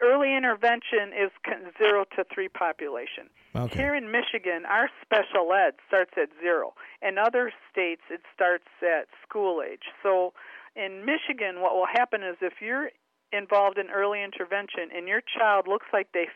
early 0.02 0.36
intervention 0.36 1.14
is 1.14 1.32
zero 1.78 2.06
to 2.16 2.24
three 2.34 2.50
population. 2.50 3.30
Okay. 3.56 3.76
Here 3.76 3.96
in 3.96 4.12
Michigan, 4.12 4.66
our 4.70 4.90
special 5.02 5.52
ed 5.54 5.74
starts 5.88 6.12
at 6.18 6.30
zero. 6.42 6.74
In 7.02 7.18
other 7.18 7.52
states, 7.72 8.02
it 8.10 8.22
starts 8.34 8.68
at 8.82 9.08
school 9.28 9.62
age. 9.62 9.84
So 10.04 10.34
in 10.76 11.06
Michigan, 11.06 11.62
what 11.62 11.76
will 11.76 11.88
happen 11.92 12.22
is 12.22 12.38
if 12.42 12.62
you're 12.62 12.90
involved 13.32 13.78
in 13.78 13.90
early 13.90 14.24
intervention 14.24 14.90
and 14.96 15.08
your 15.08 15.22
child 15.22 15.68
looks 15.68 15.88
like 15.92 16.10
they 16.14 16.28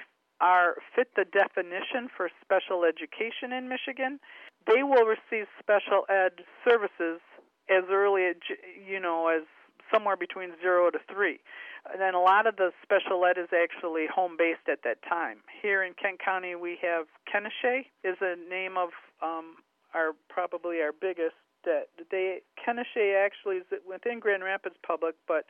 are 0.42 0.76
fit 0.96 1.10
the 1.16 1.26
definition 1.26 2.10
for 2.16 2.30
special 2.42 2.84
education 2.84 3.54
in 3.54 3.70
Michigan, 3.70 4.20
they 4.68 4.84
will 4.84 5.06
receive 5.06 5.46
special 5.60 6.06
ed 6.10 6.44
services 6.68 7.22
as 7.70 7.84
early 7.90 8.26
as 8.26 8.36
you 8.88 9.00
know 9.00 9.28
as 9.28 9.44
somewhere 9.92 10.16
between 10.16 10.52
zero 10.62 10.90
to 10.90 11.00
three. 11.12 11.40
And 11.92 12.00
then 12.00 12.14
a 12.14 12.22
lot 12.22 12.46
of 12.46 12.56
the 12.58 12.72
special 12.84 13.26
ed 13.26 13.38
is 13.38 13.50
actually 13.50 14.06
home 14.06 14.36
based 14.38 14.70
at 14.72 14.84
that 14.84 15.02
time. 15.08 15.38
Here 15.62 15.84
in 15.84 15.94
Kent 15.94 16.20
County, 16.24 16.56
we 16.56 16.78
have 16.82 17.06
Kennesaw 17.32 17.88
is 18.04 18.18
a 18.22 18.36
name 18.50 18.78
of 18.78 18.90
um, 19.22 19.58
our 19.94 20.12
probably 20.30 20.82
our 20.82 20.92
biggest. 20.94 21.36
That 21.66 21.90
they 22.10 22.42
Kennesaw 22.64 23.18
actually 23.24 23.58
is 23.58 23.66
within 23.88 24.20
Grand 24.20 24.44
Rapids 24.44 24.76
Public, 24.86 25.16
but 25.28 25.46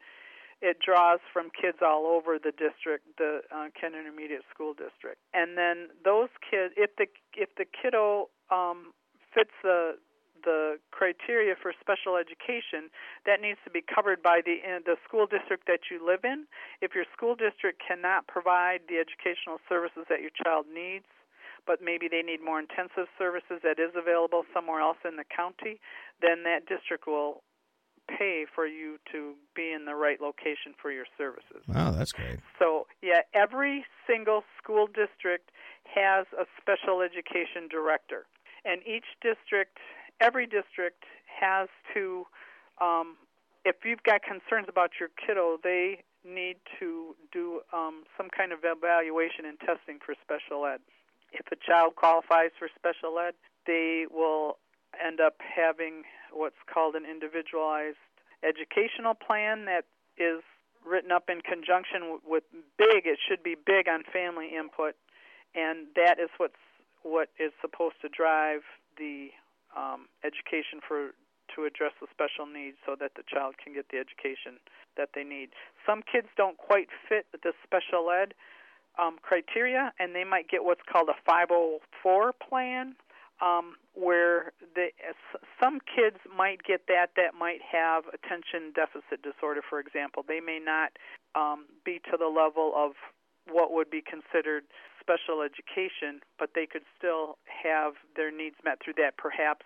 it 0.61 0.77
draws 0.79 1.19
from 1.33 1.49
kids 1.49 1.79
all 1.81 2.05
over 2.05 2.37
the 2.37 2.51
district, 2.51 3.05
the 3.17 3.41
uh, 3.51 3.67
Kent 3.79 3.95
Intermediate 3.95 4.43
School 4.53 4.73
District. 4.73 5.17
And 5.33 5.57
then 5.57 5.87
those 6.05 6.29
kids, 6.49 6.73
if 6.77 6.91
the 6.97 7.07
if 7.33 7.49
the 7.57 7.65
kiddo 7.65 8.29
um, 8.51 8.93
fits 9.33 9.51
the 9.63 9.95
the 10.43 10.77
criteria 10.91 11.55
for 11.55 11.73
special 11.79 12.15
education, 12.15 12.89
that 13.25 13.41
needs 13.41 13.59
to 13.63 13.71
be 13.71 13.81
covered 13.81 14.21
by 14.21 14.41
the 14.43 14.61
the 14.85 14.97
school 15.07 15.25
district 15.25 15.67
that 15.67 15.89
you 15.89 15.99
live 15.99 16.23
in. 16.23 16.45
If 16.81 16.95
your 16.95 17.05
school 17.15 17.35
district 17.35 17.81
cannot 17.81 18.27
provide 18.27 18.81
the 18.89 18.97
educational 18.97 19.59
services 19.69 20.05
that 20.09 20.21
your 20.21 20.31
child 20.31 20.65
needs, 20.71 21.05
but 21.65 21.81
maybe 21.81 22.07
they 22.07 22.21
need 22.21 22.43
more 22.43 22.59
intensive 22.59 23.07
services 23.17 23.61
that 23.63 23.77
is 23.77 23.93
available 23.95 24.43
somewhere 24.53 24.81
else 24.81 24.97
in 25.05 25.15
the 25.15 25.25
county, 25.25 25.79
then 26.21 26.43
that 26.43 26.65
district 26.65 27.05
will 27.05 27.43
pay 28.09 28.45
for 28.53 28.65
you 28.65 28.97
to 29.11 29.33
be 29.55 29.71
in 29.71 29.85
the 29.85 29.95
right 29.95 30.19
location 30.19 30.73
for 30.81 30.91
your 30.91 31.05
services. 31.17 31.63
Wow, 31.67 31.91
that's 31.91 32.11
great. 32.11 32.39
So, 32.59 32.87
yeah, 33.01 33.21
every 33.33 33.85
single 34.07 34.43
school 34.61 34.87
district 34.87 35.51
has 35.85 36.25
a 36.37 36.45
special 36.59 37.01
education 37.01 37.67
director. 37.69 38.25
And 38.65 38.81
each 38.85 39.05
district, 39.21 39.77
every 40.21 40.45
district 40.45 41.03
has 41.25 41.67
to, 41.93 42.25
um, 42.79 43.17
if 43.65 43.77
you've 43.83 44.03
got 44.03 44.21
concerns 44.21 44.67
about 44.69 44.91
your 44.99 45.09
kiddo, 45.25 45.57
they 45.63 46.03
need 46.23 46.57
to 46.79 47.15
do 47.33 47.61
um, 47.73 48.03
some 48.15 48.29
kind 48.29 48.51
of 48.51 48.59
evaluation 48.63 49.45
and 49.45 49.59
testing 49.59 49.97
for 50.05 50.13
special 50.21 50.65
ed. 50.65 50.79
If 51.31 51.47
a 51.51 51.55
child 51.55 51.95
qualifies 51.95 52.51
for 52.57 52.69
special 52.77 53.17
ed, 53.17 53.33
they 53.65 54.05
will 54.11 54.57
end 55.03 55.19
up 55.19 55.35
having 55.39 56.03
what's 56.31 56.61
called 56.71 56.95
an 56.95 57.05
individualized 57.05 57.97
educational 58.43 59.13
plan 59.13 59.65
that 59.65 59.85
is 60.17 60.41
written 60.85 61.11
up 61.11 61.29
in 61.29 61.41
conjunction 61.41 62.19
with 62.25 62.43
big 62.77 63.05
it 63.05 63.19
should 63.21 63.43
be 63.43 63.55
big 63.55 63.87
on 63.87 64.03
family 64.11 64.49
input 64.57 64.95
and 65.53 65.85
that 65.95 66.19
is 66.19 66.29
what's 66.37 66.57
what 67.03 67.29
is 67.39 67.51
supposed 67.61 67.95
to 68.01 68.09
drive 68.09 68.61
the 68.97 69.29
um, 69.75 70.07
education 70.23 70.79
for 70.85 71.11
to 71.55 71.65
address 71.65 71.91
the 71.99 72.07
special 72.11 72.45
needs 72.45 72.77
so 72.85 72.95
that 72.95 73.11
the 73.15 73.23
child 73.27 73.55
can 73.61 73.73
get 73.73 73.85
the 73.91 73.97
education 73.99 74.55
that 74.95 75.09
they 75.13 75.23
need. 75.23 75.49
Some 75.85 76.01
kids 76.01 76.27
don't 76.37 76.57
quite 76.57 76.87
fit 77.09 77.25
the 77.31 77.51
special 77.63 78.09
ed 78.09 78.33
um, 78.99 79.17
criteria, 79.21 79.91
and 79.99 80.15
they 80.15 80.23
might 80.23 80.47
get 80.47 80.63
what's 80.63 80.81
called 80.89 81.09
a 81.09 81.17
504 81.25 82.33
plan 82.33 82.95
um, 83.41 83.75
where 83.93 84.53
the, 84.75 84.87
some 85.61 85.79
kids 85.79 86.17
might 86.29 86.63
get 86.63 86.87
that 86.87 87.11
that 87.15 87.33
might 87.37 87.59
have 87.65 88.03
attention 88.13 88.71
deficit 88.75 89.23
disorder, 89.23 89.61
for 89.67 89.79
example. 89.79 90.23
They 90.25 90.39
may 90.39 90.59
not 90.63 90.91
um, 91.35 91.65
be 91.83 91.99
to 92.11 92.17
the 92.17 92.27
level 92.27 92.71
of 92.75 92.93
what 93.49 93.73
would 93.73 93.89
be 93.89 94.03
considered 94.05 94.63
special 95.01 95.41
education, 95.41 96.21
but 96.39 96.51
they 96.55 96.65
could 96.65 96.85
still 96.97 97.37
have 97.45 97.93
their 98.15 98.31
needs 98.31 98.55
met 98.63 98.79
through 98.83 98.93
that, 98.97 99.17
perhaps 99.17 99.65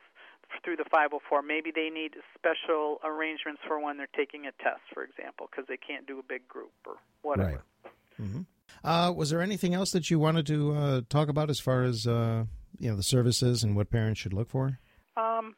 through 0.63 0.77
the 0.77 0.85
504. 0.85 1.41
Maybe 1.41 1.71
they 1.75 1.89
need 1.89 2.15
special 2.37 2.99
arrangements 3.03 3.61
for 3.67 3.79
when 3.79 3.97
they're 3.97 4.07
taking 4.15 4.45
a 4.47 4.51
test, 4.63 4.81
for 4.93 5.03
example, 5.03 5.47
because 5.49 5.65
they 5.67 5.77
can't 5.77 6.07
do 6.07 6.19
a 6.19 6.23
big 6.23 6.47
group 6.47 6.73
or 6.85 6.95
whatever. 7.21 7.63
Right. 7.83 7.93
Mm-hmm. 8.21 8.41
Uh, 8.83 9.11
was 9.11 9.29
there 9.29 9.41
anything 9.41 9.73
else 9.73 9.91
that 9.91 10.09
you 10.09 10.19
wanted 10.19 10.45
to 10.47 10.73
uh, 10.73 11.01
talk 11.09 11.27
about 11.27 11.49
as 11.49 11.59
far 11.59 11.83
as 11.83 12.07
uh, 12.07 12.45
you 12.79 12.89
know 12.89 12.95
the 12.95 13.03
services 13.03 13.63
and 13.63 13.75
what 13.75 13.89
parents 13.89 14.19
should 14.19 14.33
look 14.33 14.49
for? 14.49 14.79
Um, 15.17 15.55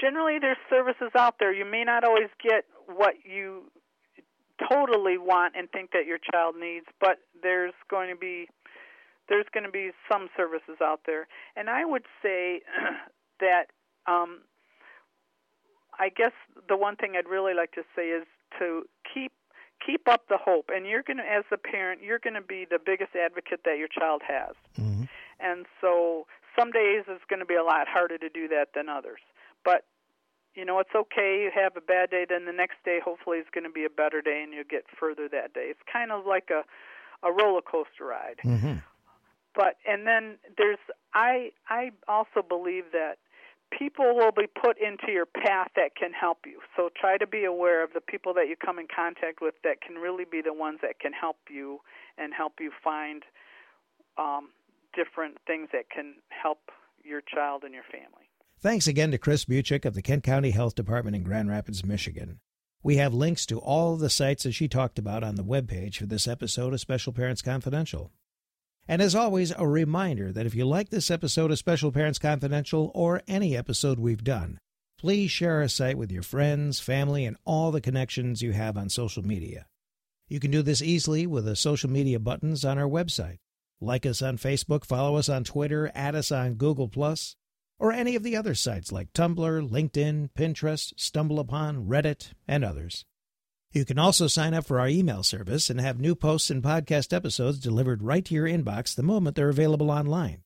generally, 0.00 0.38
there's 0.40 0.58
services 0.70 1.10
out 1.16 1.36
there. 1.38 1.52
You 1.52 1.64
may 1.64 1.84
not 1.84 2.04
always 2.04 2.28
get 2.42 2.64
what 2.86 3.14
you 3.24 3.70
totally 4.70 5.18
want 5.18 5.54
and 5.56 5.70
think 5.70 5.90
that 5.92 6.06
your 6.06 6.18
child 6.32 6.56
needs, 6.58 6.86
but 7.00 7.18
there's 7.42 7.74
going 7.90 8.10
to 8.10 8.16
be 8.16 8.48
there's 9.32 9.46
going 9.50 9.64
to 9.64 9.70
be 9.70 9.92
some 10.10 10.28
services 10.36 10.76
out 10.82 11.00
there. 11.06 11.26
And 11.56 11.70
I 11.70 11.86
would 11.86 12.04
say 12.22 12.60
that 13.40 13.72
um, 14.06 14.40
I 15.98 16.10
guess 16.10 16.32
the 16.68 16.76
one 16.76 16.96
thing 16.96 17.14
I'd 17.16 17.26
really 17.26 17.54
like 17.54 17.72
to 17.72 17.82
say 17.96 18.08
is 18.08 18.26
to 18.58 18.82
keep 19.02 19.32
keep 19.84 20.06
up 20.06 20.28
the 20.28 20.36
hope. 20.36 20.70
And 20.72 20.86
you're 20.86 21.02
going 21.02 21.16
to, 21.16 21.24
as 21.24 21.44
a 21.50 21.56
parent, 21.56 22.02
you're 22.02 22.18
going 22.18 22.34
to 22.34 22.42
be 22.42 22.66
the 22.70 22.78
biggest 22.78 23.16
advocate 23.16 23.60
that 23.64 23.78
your 23.78 23.88
child 23.88 24.20
has. 24.28 24.54
Mm-hmm. 24.78 25.04
And 25.40 25.64
so 25.80 26.26
some 26.56 26.70
days 26.70 27.02
it's 27.08 27.24
going 27.28 27.40
to 27.40 27.46
be 27.46 27.56
a 27.56 27.64
lot 27.64 27.88
harder 27.88 28.18
to 28.18 28.28
do 28.28 28.46
that 28.48 28.68
than 28.74 28.90
others. 28.90 29.20
But 29.64 29.86
you 30.54 30.66
know, 30.66 30.78
it's 30.78 30.94
okay. 30.94 31.44
You 31.44 31.50
have 31.54 31.74
a 31.78 31.80
bad 31.80 32.10
day, 32.10 32.26
then 32.28 32.44
the 32.44 32.52
next 32.52 32.76
day 32.84 33.00
hopefully 33.02 33.38
is 33.38 33.46
going 33.54 33.64
to 33.64 33.70
be 33.70 33.86
a 33.86 33.90
better 33.90 34.20
day, 34.20 34.42
and 34.44 34.52
you'll 34.52 34.68
get 34.68 34.84
further 35.00 35.26
that 35.30 35.54
day. 35.54 35.68
It's 35.70 35.80
kind 35.90 36.12
of 36.12 36.26
like 36.26 36.50
a 36.50 36.64
a 37.26 37.32
roller 37.32 37.62
coaster 37.62 38.04
ride. 38.04 38.38
Mm-hmm. 38.44 38.78
But 39.54 39.76
and 39.86 40.06
then 40.06 40.38
there's 40.56 40.78
I 41.14 41.50
I 41.68 41.90
also 42.08 42.42
believe 42.46 42.84
that 42.92 43.16
people 43.76 44.14
will 44.14 44.32
be 44.32 44.46
put 44.46 44.76
into 44.78 45.12
your 45.12 45.26
path 45.26 45.68
that 45.76 45.96
can 45.96 46.12
help 46.12 46.38
you. 46.46 46.60
So 46.76 46.90
try 46.98 47.16
to 47.18 47.26
be 47.26 47.44
aware 47.44 47.82
of 47.82 47.92
the 47.94 48.00
people 48.00 48.34
that 48.34 48.48
you 48.48 48.56
come 48.56 48.78
in 48.78 48.86
contact 48.94 49.40
with 49.40 49.54
that 49.64 49.80
can 49.80 49.96
really 49.96 50.24
be 50.30 50.42
the 50.42 50.52
ones 50.52 50.78
that 50.82 51.00
can 51.00 51.12
help 51.12 51.36
you 51.50 51.80
and 52.18 52.32
help 52.34 52.54
you 52.60 52.70
find 52.82 53.22
um, 54.18 54.50
different 54.94 55.38
things 55.46 55.68
that 55.72 55.90
can 55.90 56.14
help 56.28 56.58
your 57.04 57.22
child 57.22 57.64
and 57.64 57.74
your 57.74 57.84
family. 57.84 58.28
Thanks 58.60 58.86
again 58.86 59.10
to 59.10 59.18
Chris 59.18 59.44
Buchik 59.44 59.84
of 59.84 59.94
the 59.94 60.02
Kent 60.02 60.22
County 60.22 60.50
Health 60.50 60.74
Department 60.74 61.16
in 61.16 61.24
Grand 61.24 61.48
Rapids, 61.48 61.84
Michigan. 61.84 62.40
We 62.82 62.96
have 62.96 63.14
links 63.14 63.46
to 63.46 63.58
all 63.58 63.96
the 63.96 64.10
sites 64.10 64.42
that 64.42 64.52
she 64.52 64.68
talked 64.68 64.98
about 64.98 65.24
on 65.24 65.36
the 65.36 65.44
webpage 65.44 65.96
for 65.96 66.06
this 66.06 66.28
episode 66.28 66.72
of 66.72 66.80
Special 66.80 67.12
Parents 67.12 67.42
Confidential. 67.42 68.12
And 68.88 69.00
as 69.00 69.14
always, 69.14 69.52
a 69.56 69.66
reminder 69.66 70.32
that 70.32 70.46
if 70.46 70.54
you 70.54 70.64
like 70.64 70.90
this 70.90 71.10
episode 71.10 71.50
of 71.50 71.58
Special 71.58 71.92
Parents 71.92 72.18
Confidential 72.18 72.90
or 72.94 73.22
any 73.28 73.56
episode 73.56 73.98
we've 73.98 74.24
done, 74.24 74.58
please 74.98 75.30
share 75.30 75.60
our 75.60 75.68
site 75.68 75.96
with 75.96 76.10
your 76.10 76.22
friends, 76.22 76.80
family, 76.80 77.24
and 77.24 77.36
all 77.44 77.70
the 77.70 77.80
connections 77.80 78.42
you 78.42 78.52
have 78.52 78.76
on 78.76 78.88
social 78.88 79.22
media. 79.22 79.66
You 80.28 80.40
can 80.40 80.50
do 80.50 80.62
this 80.62 80.82
easily 80.82 81.26
with 81.26 81.44
the 81.44 81.56
social 81.56 81.90
media 81.90 82.18
buttons 82.18 82.64
on 82.64 82.78
our 82.78 82.88
website. 82.88 83.38
Like 83.80 84.06
us 84.06 84.22
on 84.22 84.38
Facebook, 84.38 84.84
follow 84.84 85.16
us 85.16 85.28
on 85.28 85.44
Twitter, 85.44 85.90
add 85.94 86.14
us 86.14 86.30
on 86.32 86.54
Google, 86.54 86.90
or 87.78 87.92
any 87.92 88.14
of 88.14 88.22
the 88.22 88.36
other 88.36 88.54
sites 88.54 88.92
like 88.92 89.12
Tumblr, 89.12 89.68
LinkedIn, 89.68 90.30
Pinterest, 90.38 90.94
StumbleUpon, 90.94 91.86
Reddit, 91.86 92.32
and 92.46 92.64
others. 92.64 93.04
You 93.72 93.86
can 93.86 93.98
also 93.98 94.26
sign 94.26 94.52
up 94.52 94.66
for 94.66 94.78
our 94.78 94.88
email 94.88 95.22
service 95.22 95.70
and 95.70 95.80
have 95.80 95.98
new 95.98 96.14
posts 96.14 96.50
and 96.50 96.62
podcast 96.62 97.14
episodes 97.14 97.58
delivered 97.58 98.02
right 98.02 98.22
to 98.26 98.34
your 98.34 98.46
inbox 98.46 98.94
the 98.94 99.02
moment 99.02 99.34
they're 99.34 99.48
available 99.48 99.90
online. 99.90 100.42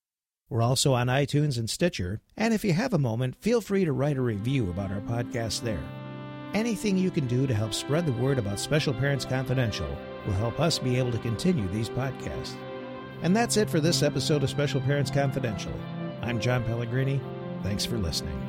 We're 0.48 0.62
also 0.62 0.94
on 0.94 1.08
iTunes 1.08 1.58
and 1.58 1.68
Stitcher, 1.68 2.20
and 2.36 2.54
if 2.54 2.64
you 2.64 2.72
have 2.72 2.94
a 2.94 2.98
moment, 2.98 3.34
feel 3.42 3.60
free 3.60 3.84
to 3.84 3.92
write 3.92 4.16
a 4.16 4.22
review 4.22 4.70
about 4.70 4.92
our 4.92 5.00
podcast 5.00 5.62
there. 5.62 5.82
Anything 6.54 6.96
you 6.96 7.10
can 7.10 7.26
do 7.26 7.48
to 7.48 7.54
help 7.54 7.74
spread 7.74 8.06
the 8.06 8.12
word 8.12 8.38
about 8.38 8.60
Special 8.60 8.94
Parents 8.94 9.24
Confidential 9.24 9.88
will 10.24 10.34
help 10.34 10.60
us 10.60 10.78
be 10.78 10.96
able 10.96 11.10
to 11.10 11.18
continue 11.18 11.66
these 11.68 11.88
podcasts. 11.88 12.54
And 13.22 13.34
that's 13.34 13.56
it 13.56 13.68
for 13.68 13.80
this 13.80 14.04
episode 14.04 14.44
of 14.44 14.50
Special 14.50 14.80
Parents 14.80 15.10
Confidential. 15.10 15.72
I'm 16.22 16.38
John 16.38 16.62
Pellegrini. 16.62 17.20
Thanks 17.64 17.84
for 17.84 17.98
listening. 17.98 18.45